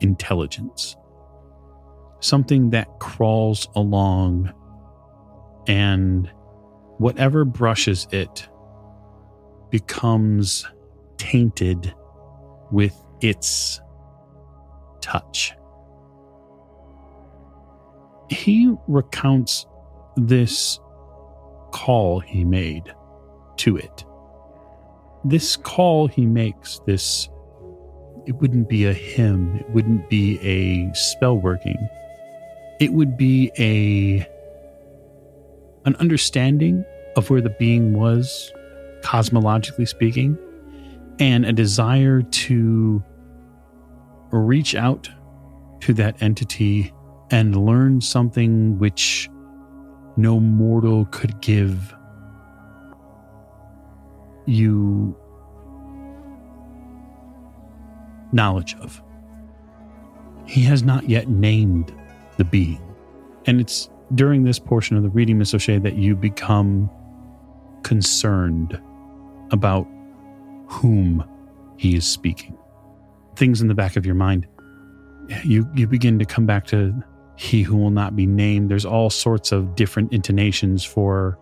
[0.00, 0.96] intelligence
[2.20, 4.52] something that crawls along
[5.66, 6.30] and
[6.98, 8.46] whatever brushes it
[9.70, 10.66] becomes
[11.16, 11.94] tainted
[12.70, 13.80] with its
[15.00, 15.54] touch.
[18.30, 19.66] he recounts
[20.16, 20.78] this
[21.72, 22.94] call he made
[23.56, 24.04] to it.
[25.24, 27.28] This call he makes, this,
[28.26, 31.76] it wouldn't be a hymn, it wouldn't be a spell working,
[32.80, 34.26] it would be a,
[35.84, 36.84] an understanding
[37.16, 38.50] of where the being was,
[39.02, 40.38] cosmologically speaking,
[41.18, 43.02] and a desire to
[44.30, 45.08] reach out
[45.80, 46.92] to that entity
[47.30, 49.28] and learn something which
[50.16, 51.94] no mortal could give
[54.46, 55.16] you
[58.32, 59.02] knowledge of.
[60.46, 61.94] He has not yet named
[62.36, 62.80] the being.
[63.46, 66.90] And it's during this portion of the reading, Miss O'Shea, that you become
[67.82, 68.80] concerned
[69.50, 69.86] about
[70.66, 71.24] whom
[71.76, 72.56] he is speaking.
[73.36, 74.46] Things in the back of your mind.
[75.44, 76.92] You you begin to come back to
[77.36, 78.70] he who will not be named.
[78.70, 81.38] There's all sorts of different intonations for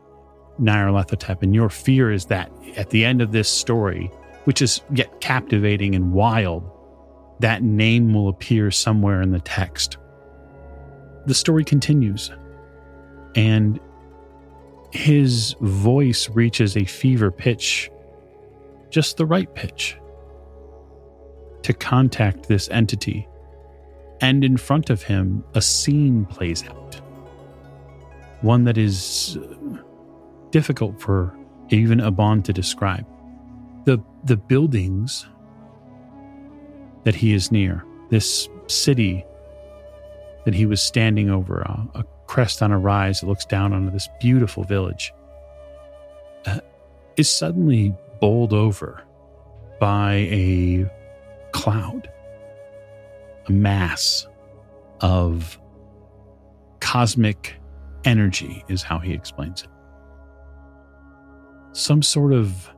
[0.60, 4.10] Nyarlathotep, and your fear is that at the end of this story,
[4.44, 6.70] which is yet captivating and wild,
[7.40, 9.98] that name will appear somewhere in the text.
[11.26, 12.30] The story continues,
[13.34, 13.78] and
[14.90, 17.90] his voice reaches a fever pitch,
[18.90, 19.96] just the right pitch,
[21.62, 23.28] to contact this entity.
[24.20, 27.00] And in front of him, a scene plays out.
[28.40, 29.38] One that is
[30.50, 31.36] difficult for
[31.70, 33.06] even Eibon to describe.
[33.84, 35.26] The, the buildings
[37.04, 39.24] that he is near, this city
[40.44, 43.90] that he was standing over, a, a crest on a rise that looks down onto
[43.90, 45.12] this beautiful village,
[46.46, 46.60] uh,
[47.16, 49.02] is suddenly bowled over
[49.80, 50.90] by a
[51.52, 52.10] cloud,
[53.46, 54.26] a mass
[55.00, 55.58] of
[56.80, 57.56] cosmic
[58.04, 59.68] energy, is how he explains it
[61.72, 62.70] some sort of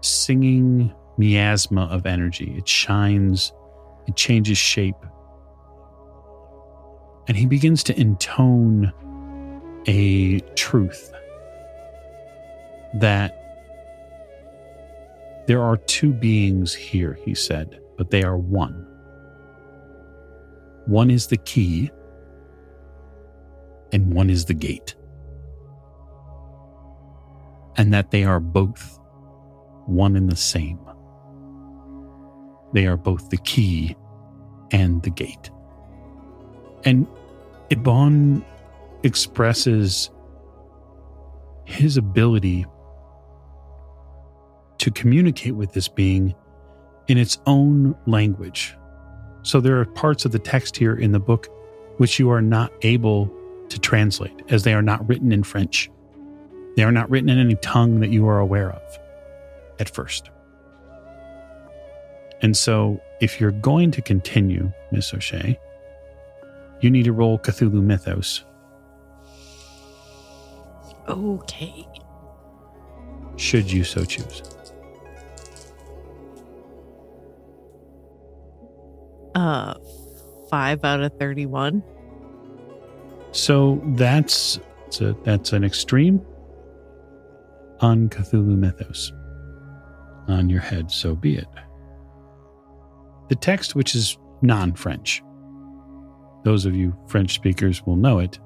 [0.00, 2.54] singing miasma of energy.
[2.56, 3.52] It shines,
[4.06, 4.96] it changes shape.
[7.26, 8.92] And he begins to intone
[9.86, 11.12] a truth
[12.94, 13.34] that
[15.46, 18.86] there are two beings here, he said, but they are one.
[20.86, 21.90] One is the key,
[23.92, 24.94] and one is the gate
[27.78, 28.98] and that they are both
[29.86, 30.78] one and the same.
[32.74, 33.96] They are both the key
[34.70, 35.50] and the gate.
[36.84, 37.06] And
[37.70, 38.44] Eibon
[39.02, 40.10] expresses
[41.64, 42.66] his ability
[44.78, 46.34] to communicate with this being
[47.06, 48.76] in its own language.
[49.42, 51.48] So there are parts of the text here in the book
[51.98, 53.32] which you are not able
[53.68, 55.90] to translate as they are not written in French.
[56.78, 58.98] They are not written in any tongue that you are aware of
[59.80, 60.30] at first.
[62.40, 65.58] And so, if you're going to continue, Miss O'Shea,
[66.80, 68.44] you need to roll Cthulhu Mythos.
[71.08, 71.84] Okay.
[73.34, 74.40] Should you so choose.
[79.34, 79.74] Uh,
[80.48, 81.82] five out of 31.
[83.32, 86.24] So that's that's, a, that's an extreme
[87.80, 89.12] on Cthulhu Mythos.
[90.28, 91.48] On your head, so be it.
[93.28, 95.22] The text, which is non French,
[96.44, 98.38] those of you French speakers will know it.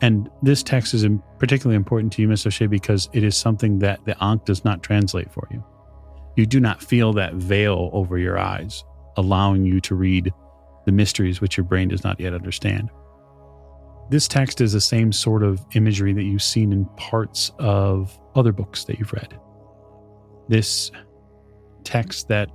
[0.00, 1.04] And this text is
[1.38, 4.82] particularly important to you, Miss O'Shea, because it is something that the Ankh does not
[4.82, 5.64] translate for you.
[6.36, 8.84] You do not feel that veil over your eyes,
[9.16, 10.32] allowing you to read
[10.86, 12.90] the mysteries which your brain does not yet understand.
[14.10, 18.52] This text is the same sort of imagery that you've seen in parts of other
[18.52, 19.38] books that you've read.
[20.48, 20.90] This
[21.84, 22.50] text that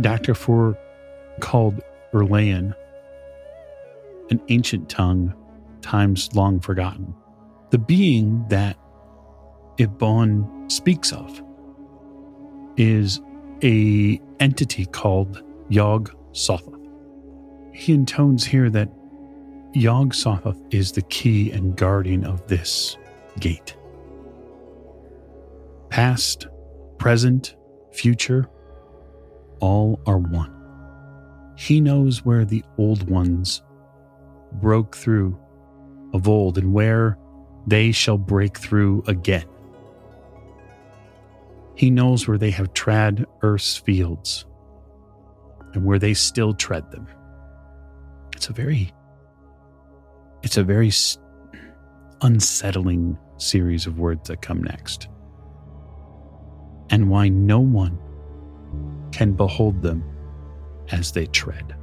[0.00, 0.34] Dr.
[0.34, 0.76] Four
[1.40, 1.80] called
[2.12, 2.74] Urlayan,
[4.30, 5.34] an ancient tongue,
[5.80, 7.14] times long forgotten.
[7.70, 8.76] The being that
[9.78, 11.42] Eibon speaks of
[12.76, 13.20] is
[13.62, 16.78] a entity called Yog Sothoth.
[17.72, 18.90] He intones here that
[19.74, 22.98] Yog Sothoth is the key and guardian of this
[23.40, 23.74] gate.
[25.88, 26.46] Past,
[26.98, 27.56] present,
[27.90, 28.50] future,
[29.60, 30.54] all are one.
[31.56, 33.62] He knows where the old ones
[34.60, 35.38] broke through
[36.12, 37.16] of old and where
[37.66, 39.46] they shall break through again.
[41.76, 44.44] He knows where they have trod earth's fields
[45.72, 47.06] and where they still tread them.
[48.34, 48.92] it's a very
[50.42, 50.90] it's a very
[52.20, 55.08] unsettling series of words that come next.
[56.90, 57.98] And why no one
[59.12, 60.04] can behold them
[60.90, 61.74] as they tread.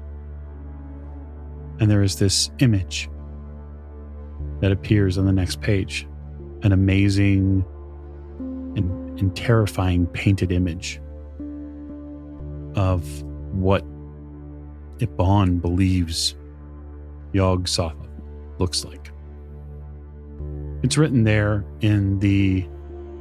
[1.79, 3.09] And there is this image
[4.59, 6.07] that appears on the next page
[6.63, 7.65] an amazing
[8.75, 11.01] and, and terrifying painted image
[12.75, 13.85] of what
[14.99, 16.35] Eibon believes
[17.31, 18.08] Yog Sothoth
[18.59, 19.11] looks like.
[20.83, 22.67] It's written there in the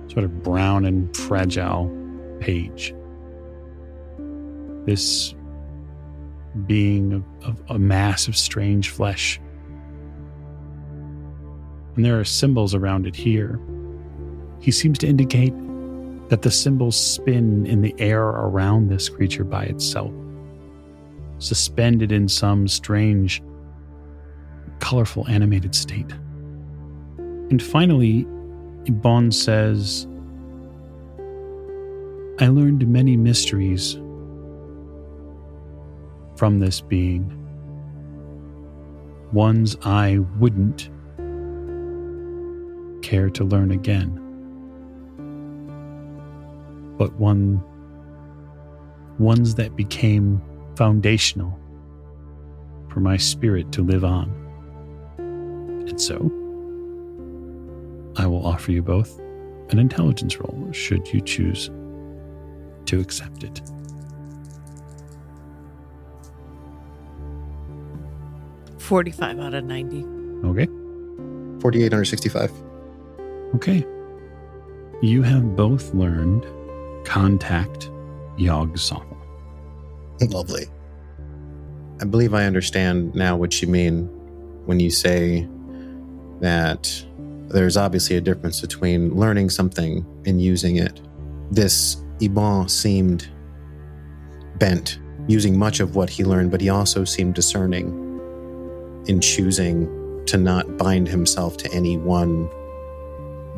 [0.09, 1.91] sort of brown and fragile
[2.41, 2.95] page.
[4.85, 5.35] This
[6.67, 9.41] being of, a mass of strange flesh.
[11.97, 13.61] And there are symbols around it here.
[14.61, 15.53] He seems to indicate
[16.29, 20.13] that the symbols spin in the air around this creature by itself,
[21.39, 23.43] suspended in some strange,
[24.81, 26.11] colorful, animated state.
[27.51, 28.25] And finally,
[28.85, 30.07] Eibon says,
[32.41, 33.95] I learned many mysteries
[36.37, 37.35] from this being,
[39.33, 40.89] ones I wouldn't
[43.03, 44.15] care to learn again,
[46.97, 47.63] but one
[49.19, 50.41] ones that became
[50.77, 51.59] foundational
[52.89, 54.38] for my spirit to live on.
[55.89, 56.17] And so,
[58.17, 59.19] I will offer you both
[59.71, 61.71] an intelligence roll should you choose
[62.87, 63.61] to accept it.
[68.79, 70.05] Forty-five out of ninety.
[70.45, 70.67] Okay.
[71.61, 72.53] 4865.
[73.57, 73.85] Okay.
[75.03, 76.47] You have both learned
[77.05, 77.91] contact
[78.37, 79.05] Yog Sothoth.
[80.21, 80.67] Lovely.
[82.01, 84.07] I believe I understand now what you mean
[84.67, 85.49] when you say
[86.41, 87.05] that
[87.49, 91.01] there's obviously a difference between learning something and using it.
[91.51, 93.29] This Eibon seemed
[94.59, 98.05] bent, using much of what he learned, but he also seemed discerning
[99.07, 99.87] in choosing
[100.27, 102.51] to not bind himself to any one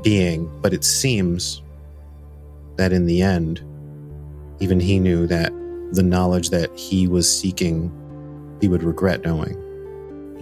[0.03, 0.51] being.
[0.61, 1.63] But it seems
[2.77, 3.61] that in the end,
[4.61, 5.53] even he knew that
[5.93, 7.91] the knowledge that he was seeking,
[8.61, 9.57] he would regret knowing.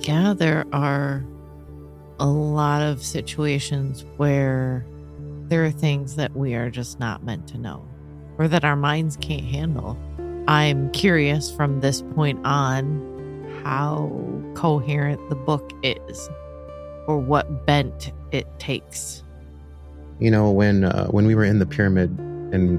[0.00, 1.24] Yeah, there are
[2.20, 4.84] a lot of situations where
[5.48, 7.86] there are things that we are just not meant to know
[8.38, 9.98] or that our minds can't handle.
[10.46, 14.10] I'm curious from this point on how
[14.54, 16.28] coherent the book is
[17.06, 19.22] or what bent it takes.
[20.20, 22.10] You know, when uh, when we were in the pyramid
[22.52, 22.78] and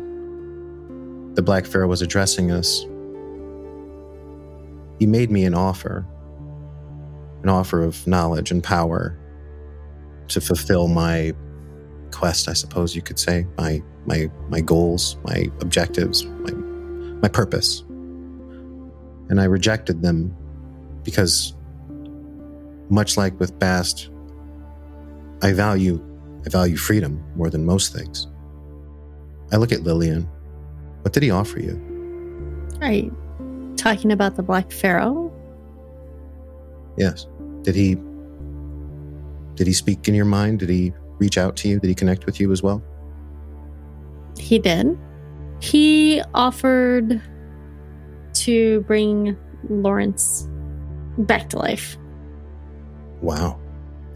[1.35, 2.81] the Black Pharaoh was addressing us,
[4.99, 6.05] he made me an offer,
[7.43, 9.17] an offer of knowledge and power
[10.29, 11.33] to fulfill my
[12.11, 16.51] quest, I suppose you could say, my my my goals, my objectives, my
[17.21, 17.81] my purpose.
[19.29, 20.35] And I rejected them
[21.03, 21.53] because
[22.89, 24.09] much like with Bast,
[25.43, 26.03] I value
[26.45, 28.27] I value freedom more than most things.
[29.51, 30.27] I look at Lillian.
[31.01, 31.75] What did he offer you?
[32.79, 33.11] Right.
[33.77, 35.31] Talking about the Black Pharaoh?
[36.97, 37.27] Yes.
[37.63, 37.97] Did he
[39.59, 40.59] did he speak in your mind?
[40.59, 41.81] Did he reach out to you?
[41.81, 42.81] Did he connect with you as well?
[44.37, 44.97] He did.
[45.59, 47.21] He offered
[48.35, 49.35] to bring
[49.69, 50.47] Lawrence
[51.17, 51.97] back to life.
[53.21, 53.59] Wow.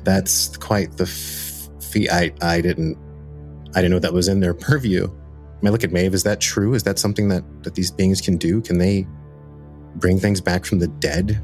[0.06, 2.10] That's quite the f- feat.
[2.10, 2.98] I, I didn't
[3.76, 5.14] I didn't know that was in their purview.
[5.66, 6.14] I look at Maeve.
[6.14, 6.74] Is that true?
[6.74, 8.62] Is that something that, that these beings can do?
[8.62, 9.06] Can they
[9.96, 11.42] bring things back from the dead?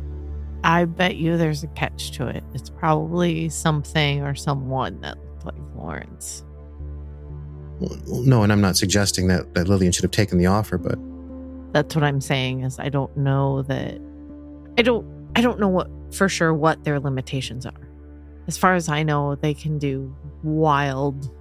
[0.70, 2.44] I bet you there's a catch to it.
[2.54, 6.46] It's probably something or someone that looked like Lawrence.
[7.80, 11.00] Well, no, and I'm not suggesting that, that Lillian should have taken the offer, but
[11.72, 14.00] That's what I'm saying is I don't know that
[14.78, 17.90] I don't I don't know what for sure what their limitations are.
[18.46, 21.32] As far as I know, they can do wild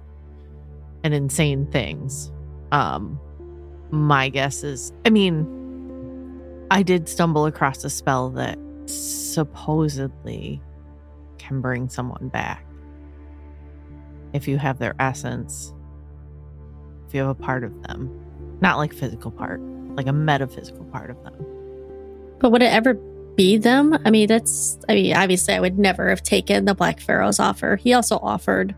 [1.03, 2.31] and insane things.
[2.71, 3.19] Um
[3.91, 5.47] my guess is I mean
[6.71, 8.57] I did stumble across a spell that
[8.89, 10.61] supposedly
[11.37, 12.65] can bring someone back.
[14.33, 15.73] If you have their essence,
[17.07, 18.09] if you have a part of them,
[18.61, 19.61] not like physical part,
[19.95, 21.33] like a metaphysical part of them.
[22.39, 22.93] But would it ever
[23.35, 23.97] be them?
[24.05, 27.75] I mean, that's, I mean, obviously, I would never have taken the Black Pharaoh's offer.
[27.75, 28.75] He also offered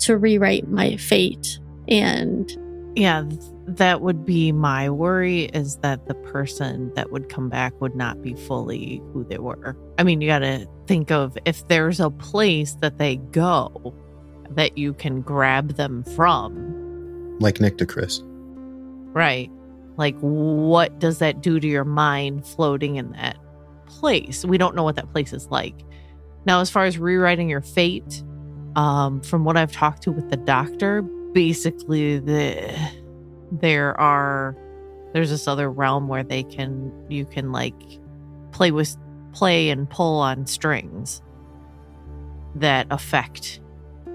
[0.00, 2.50] to rewrite my fate and
[2.96, 3.24] Yeah,
[3.66, 8.22] that would be my worry is that the person that would come back would not
[8.22, 9.76] be fully who they were.
[9.98, 13.94] I mean, you got to think of if there's a place that they go
[14.50, 18.22] that you can grab them from, Like Nick to Chris.
[19.12, 19.50] right?
[19.98, 23.36] Like, what does that do to your mind floating in that
[23.86, 24.44] place?
[24.44, 25.74] We don't know what that place is like.
[26.46, 28.22] Now, as far as rewriting your fate,
[28.76, 31.02] um, from what I've talked to with the doctor,
[31.36, 32.74] basically the
[33.52, 34.56] there are
[35.12, 37.74] there's this other realm where they can you can like
[38.52, 38.96] play with
[39.34, 41.20] play and pull on strings
[42.54, 43.60] that affect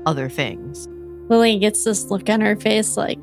[0.07, 0.87] other things.
[1.29, 3.19] Lily gets this look on her face like,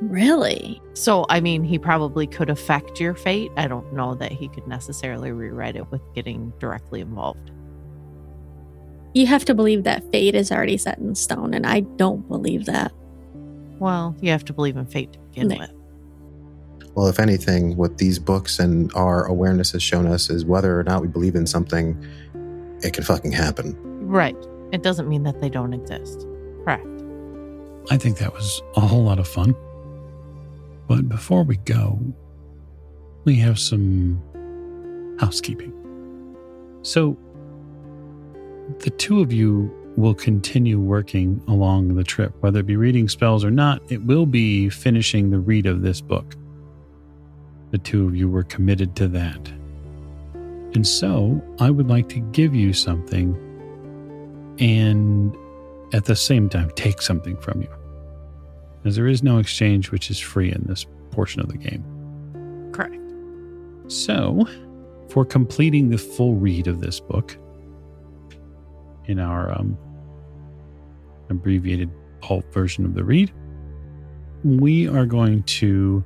[0.00, 0.80] really?
[0.94, 3.52] So, I mean, he probably could affect your fate.
[3.58, 7.50] I don't know that he could necessarily rewrite it with getting directly involved.
[9.14, 12.66] You have to believe that fate is already set in stone, and I don't believe
[12.66, 12.92] that.
[13.78, 15.58] Well, you have to believe in fate to begin No.
[15.58, 15.70] with.
[16.94, 20.84] Well, if anything, what these books and our awareness has shown us is whether or
[20.84, 21.96] not we believe in something,
[22.82, 23.76] it can fucking happen.
[24.06, 24.36] Right.
[24.72, 26.26] It doesn't mean that they don't exist.
[26.64, 26.86] Correct.
[27.90, 29.54] I think that was a whole lot of fun.
[30.88, 31.98] But before we go,
[33.24, 34.20] we have some
[35.18, 35.72] housekeeping.
[36.82, 37.16] So,
[38.80, 43.44] the two of you will continue working along the trip, whether it be reading spells
[43.44, 46.34] or not, it will be finishing the read of this book.
[47.70, 49.48] The two of you were committed to that.
[50.74, 53.36] And so, I would like to give you something
[54.58, 55.36] and
[55.92, 57.68] at the same time take something from you.
[58.84, 61.84] As there is no exchange which is free in this portion of the game.
[62.72, 62.96] Correct.
[63.86, 64.46] So,
[65.08, 67.36] for completing the full read of this book
[69.06, 69.76] in our um,
[71.30, 71.90] abbreviated
[72.20, 73.32] pulp version of the read,
[74.44, 76.04] we are going to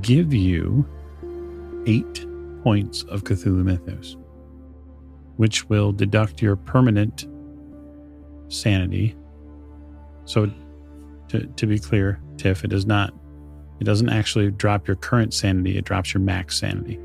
[0.00, 0.86] give you
[1.86, 2.26] eight
[2.62, 4.16] points of Cthulhu Mythos,
[5.36, 7.26] which will deduct your permanent
[8.48, 9.16] sanity.
[10.24, 10.50] So,
[11.28, 13.12] to, to be clear, Tiff, it does not
[13.82, 17.00] it doesn't actually drop your current sanity, it drops your max sanity.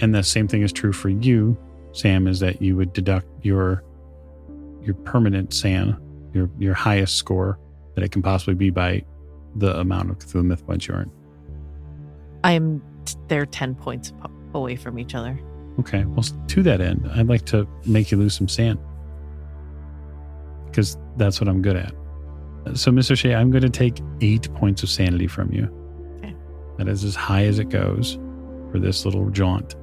[0.00, 1.58] And the same thing is true for you,
[1.98, 3.82] Sam, is that you would deduct your
[4.82, 5.98] your permanent san,
[6.32, 7.58] your your highest score
[7.94, 9.04] that it can possibly be by
[9.56, 11.10] the amount of Cthulhu Myth points you earn.
[12.44, 12.82] I'm
[13.28, 15.38] they're 10 points po- away from each other.
[15.80, 18.78] Okay, well, to that end, I'd like to make you lose some sand
[20.66, 21.92] because that's what I'm good at.
[22.74, 23.16] So, Mr.
[23.16, 25.64] Shea, I'm going to take eight points of sanity from you.
[26.18, 26.34] Okay.
[26.76, 28.18] That is as high as it goes
[28.70, 29.74] for this little jaunt.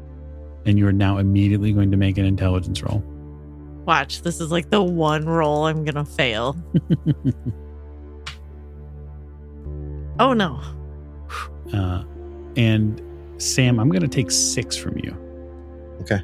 [0.66, 3.04] And you are now immediately going to make an intelligence roll.
[3.86, 6.56] Watch, this is like the one roll I'm going to fail.
[10.20, 10.60] oh no.
[11.72, 12.04] Uh,
[12.58, 13.02] and
[13.38, 15.16] Sam, I'm going to take six from you.
[16.02, 16.22] Okay.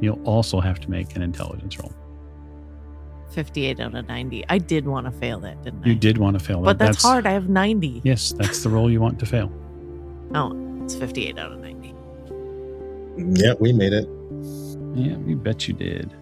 [0.00, 1.92] You'll also have to make an intelligence roll.
[3.32, 4.44] 58 out of 90.
[4.48, 5.88] I did want to fail that, didn't I?
[5.88, 6.64] You did want to fail that.
[6.64, 6.86] But that.
[6.86, 7.26] that's, hard.
[7.26, 8.02] I have 90.
[8.04, 9.52] Yes, that's the roll you want to fail.
[10.34, 11.79] Oh, it's 58 out of 90.
[13.34, 14.08] Yeah, we made it.
[14.94, 16.12] Yeah, we bet you did.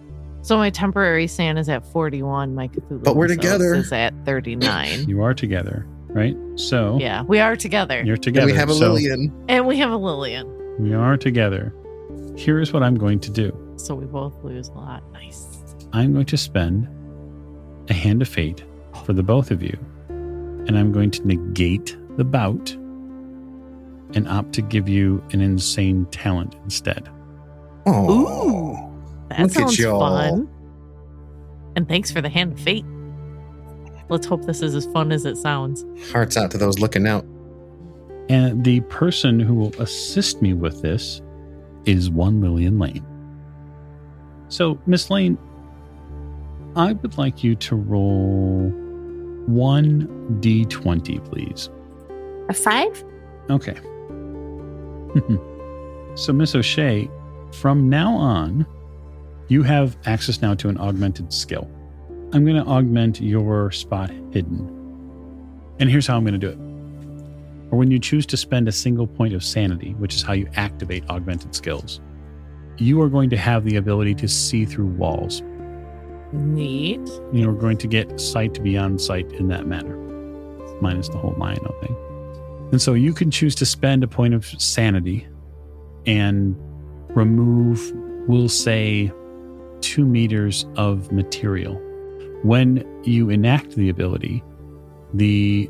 [0.41, 2.55] So my temporary sand is at 41.
[2.55, 3.73] My Cthulhu But we're together.
[3.75, 5.07] is at 39.
[5.09, 6.35] You are together, right?
[6.55, 8.01] So yeah, we are together.
[8.05, 8.47] you're together.
[8.47, 9.33] And we have a So Lillian.
[9.49, 10.47] and we have a Lillian.
[10.79, 11.73] We are together.
[12.37, 13.51] Here is what I'm going to do.
[13.75, 15.03] So we both lose a lot.
[15.11, 15.45] Nice.
[15.93, 16.87] I'm going to spend
[17.89, 18.63] a hand of fate
[19.05, 19.77] for the both of you,
[20.09, 22.75] and I'm going to negate the bout
[24.15, 27.09] and opt to give you an insane talent instead.
[27.85, 28.91] Oh,
[29.29, 30.49] That Look at sounds fun.
[31.75, 32.85] And thanks for the hand of fate.
[34.09, 35.85] Let's hope this is as fun as it sounds.
[36.11, 37.25] hearts out to those looking out.
[38.27, 41.21] And the person who will assist me with this
[41.85, 43.05] is one Lillian Lane.
[44.49, 45.37] So, Miss Lane,
[46.75, 48.69] I would like you to roll
[49.45, 50.07] one
[50.41, 51.69] d20, please.
[52.49, 53.03] A five?
[53.49, 53.77] Okay.
[56.15, 57.09] so, Miss O'Shea,
[57.53, 58.65] from now on,
[59.47, 61.69] you have access now to an augmented skill.
[62.31, 64.75] I'm going to augment your spot hidden.
[65.79, 67.71] And here's how I'm going to do it.
[67.71, 70.47] Or when you choose to spend a single point of sanity, which is how you
[70.55, 71.99] activate augmented skills,
[72.77, 75.41] you are going to have the ability to see through walls.
[76.31, 77.01] Neat.
[77.33, 79.95] You are going to get sight beyond sight in that manner,
[80.81, 82.08] minus the whole Lion-O thing.
[82.71, 85.27] And so you can choose to spend a point of sanity
[86.05, 86.55] and
[87.09, 87.91] remove,
[88.27, 89.11] we'll say,
[89.81, 91.75] two meters of material.
[92.43, 94.43] When you enact the ability,
[95.13, 95.69] the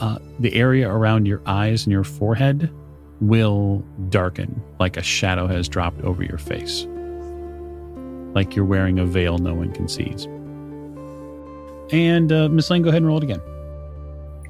[0.00, 2.70] uh, the area around your eyes and your forehead
[3.20, 6.86] will darken like a shadow has dropped over your face.
[8.34, 10.14] Like you're wearing a veil no one can see.
[11.90, 13.40] And uh, Miss Lane, go ahead and roll it again.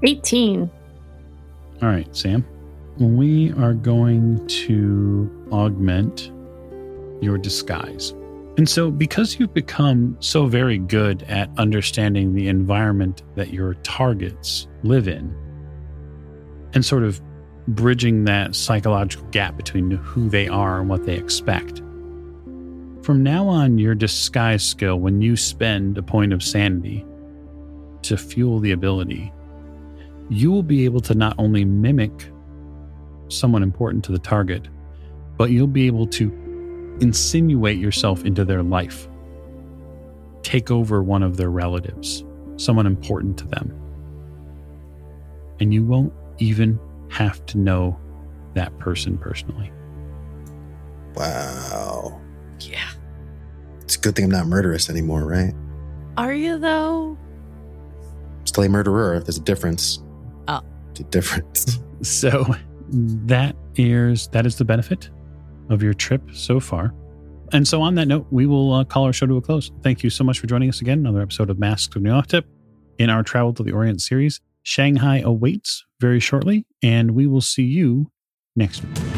[0.03, 0.71] 18.
[1.83, 2.45] All right, Sam.
[2.99, 6.33] We are going to augment
[7.21, 8.13] your disguise.
[8.57, 14.67] And so, because you've become so very good at understanding the environment that your targets
[14.83, 15.35] live in
[16.73, 17.21] and sort of
[17.69, 21.83] bridging that psychological gap between who they are and what they expect,
[23.03, 27.05] from now on, your disguise skill, when you spend a point of sanity
[28.03, 29.33] to fuel the ability,
[30.29, 32.31] you will be able to not only mimic
[33.29, 34.69] someone important to the target,
[35.37, 36.33] but you'll be able to
[37.01, 39.09] insinuate yourself into their life,
[40.43, 42.25] take over one of their relatives,
[42.57, 43.73] someone important to them.
[45.61, 46.79] And you won't even
[47.11, 47.99] have to know
[48.55, 49.71] that person personally.
[51.15, 52.21] Wow.
[52.61, 52.91] Yeah.
[53.83, 55.55] It's a good thing I'm not murderous anymore, right?
[56.17, 57.17] Are you though?
[58.45, 59.21] Still a murderer.
[59.21, 60.03] There's a difference.
[61.01, 61.81] A difference.
[62.03, 62.45] So
[62.91, 65.09] that is that is the benefit
[65.71, 66.93] of your trip so far.
[67.53, 69.73] And so on that note, we will uh, call our show to a close.
[69.83, 70.99] Thank you so much for joining us again.
[70.99, 72.45] Another episode of Masks of Nyarlathotep
[72.99, 74.43] in our Travel to the Orient series.
[74.63, 78.11] Shanghai awaits very shortly, and we will see you
[78.57, 79.16] next week.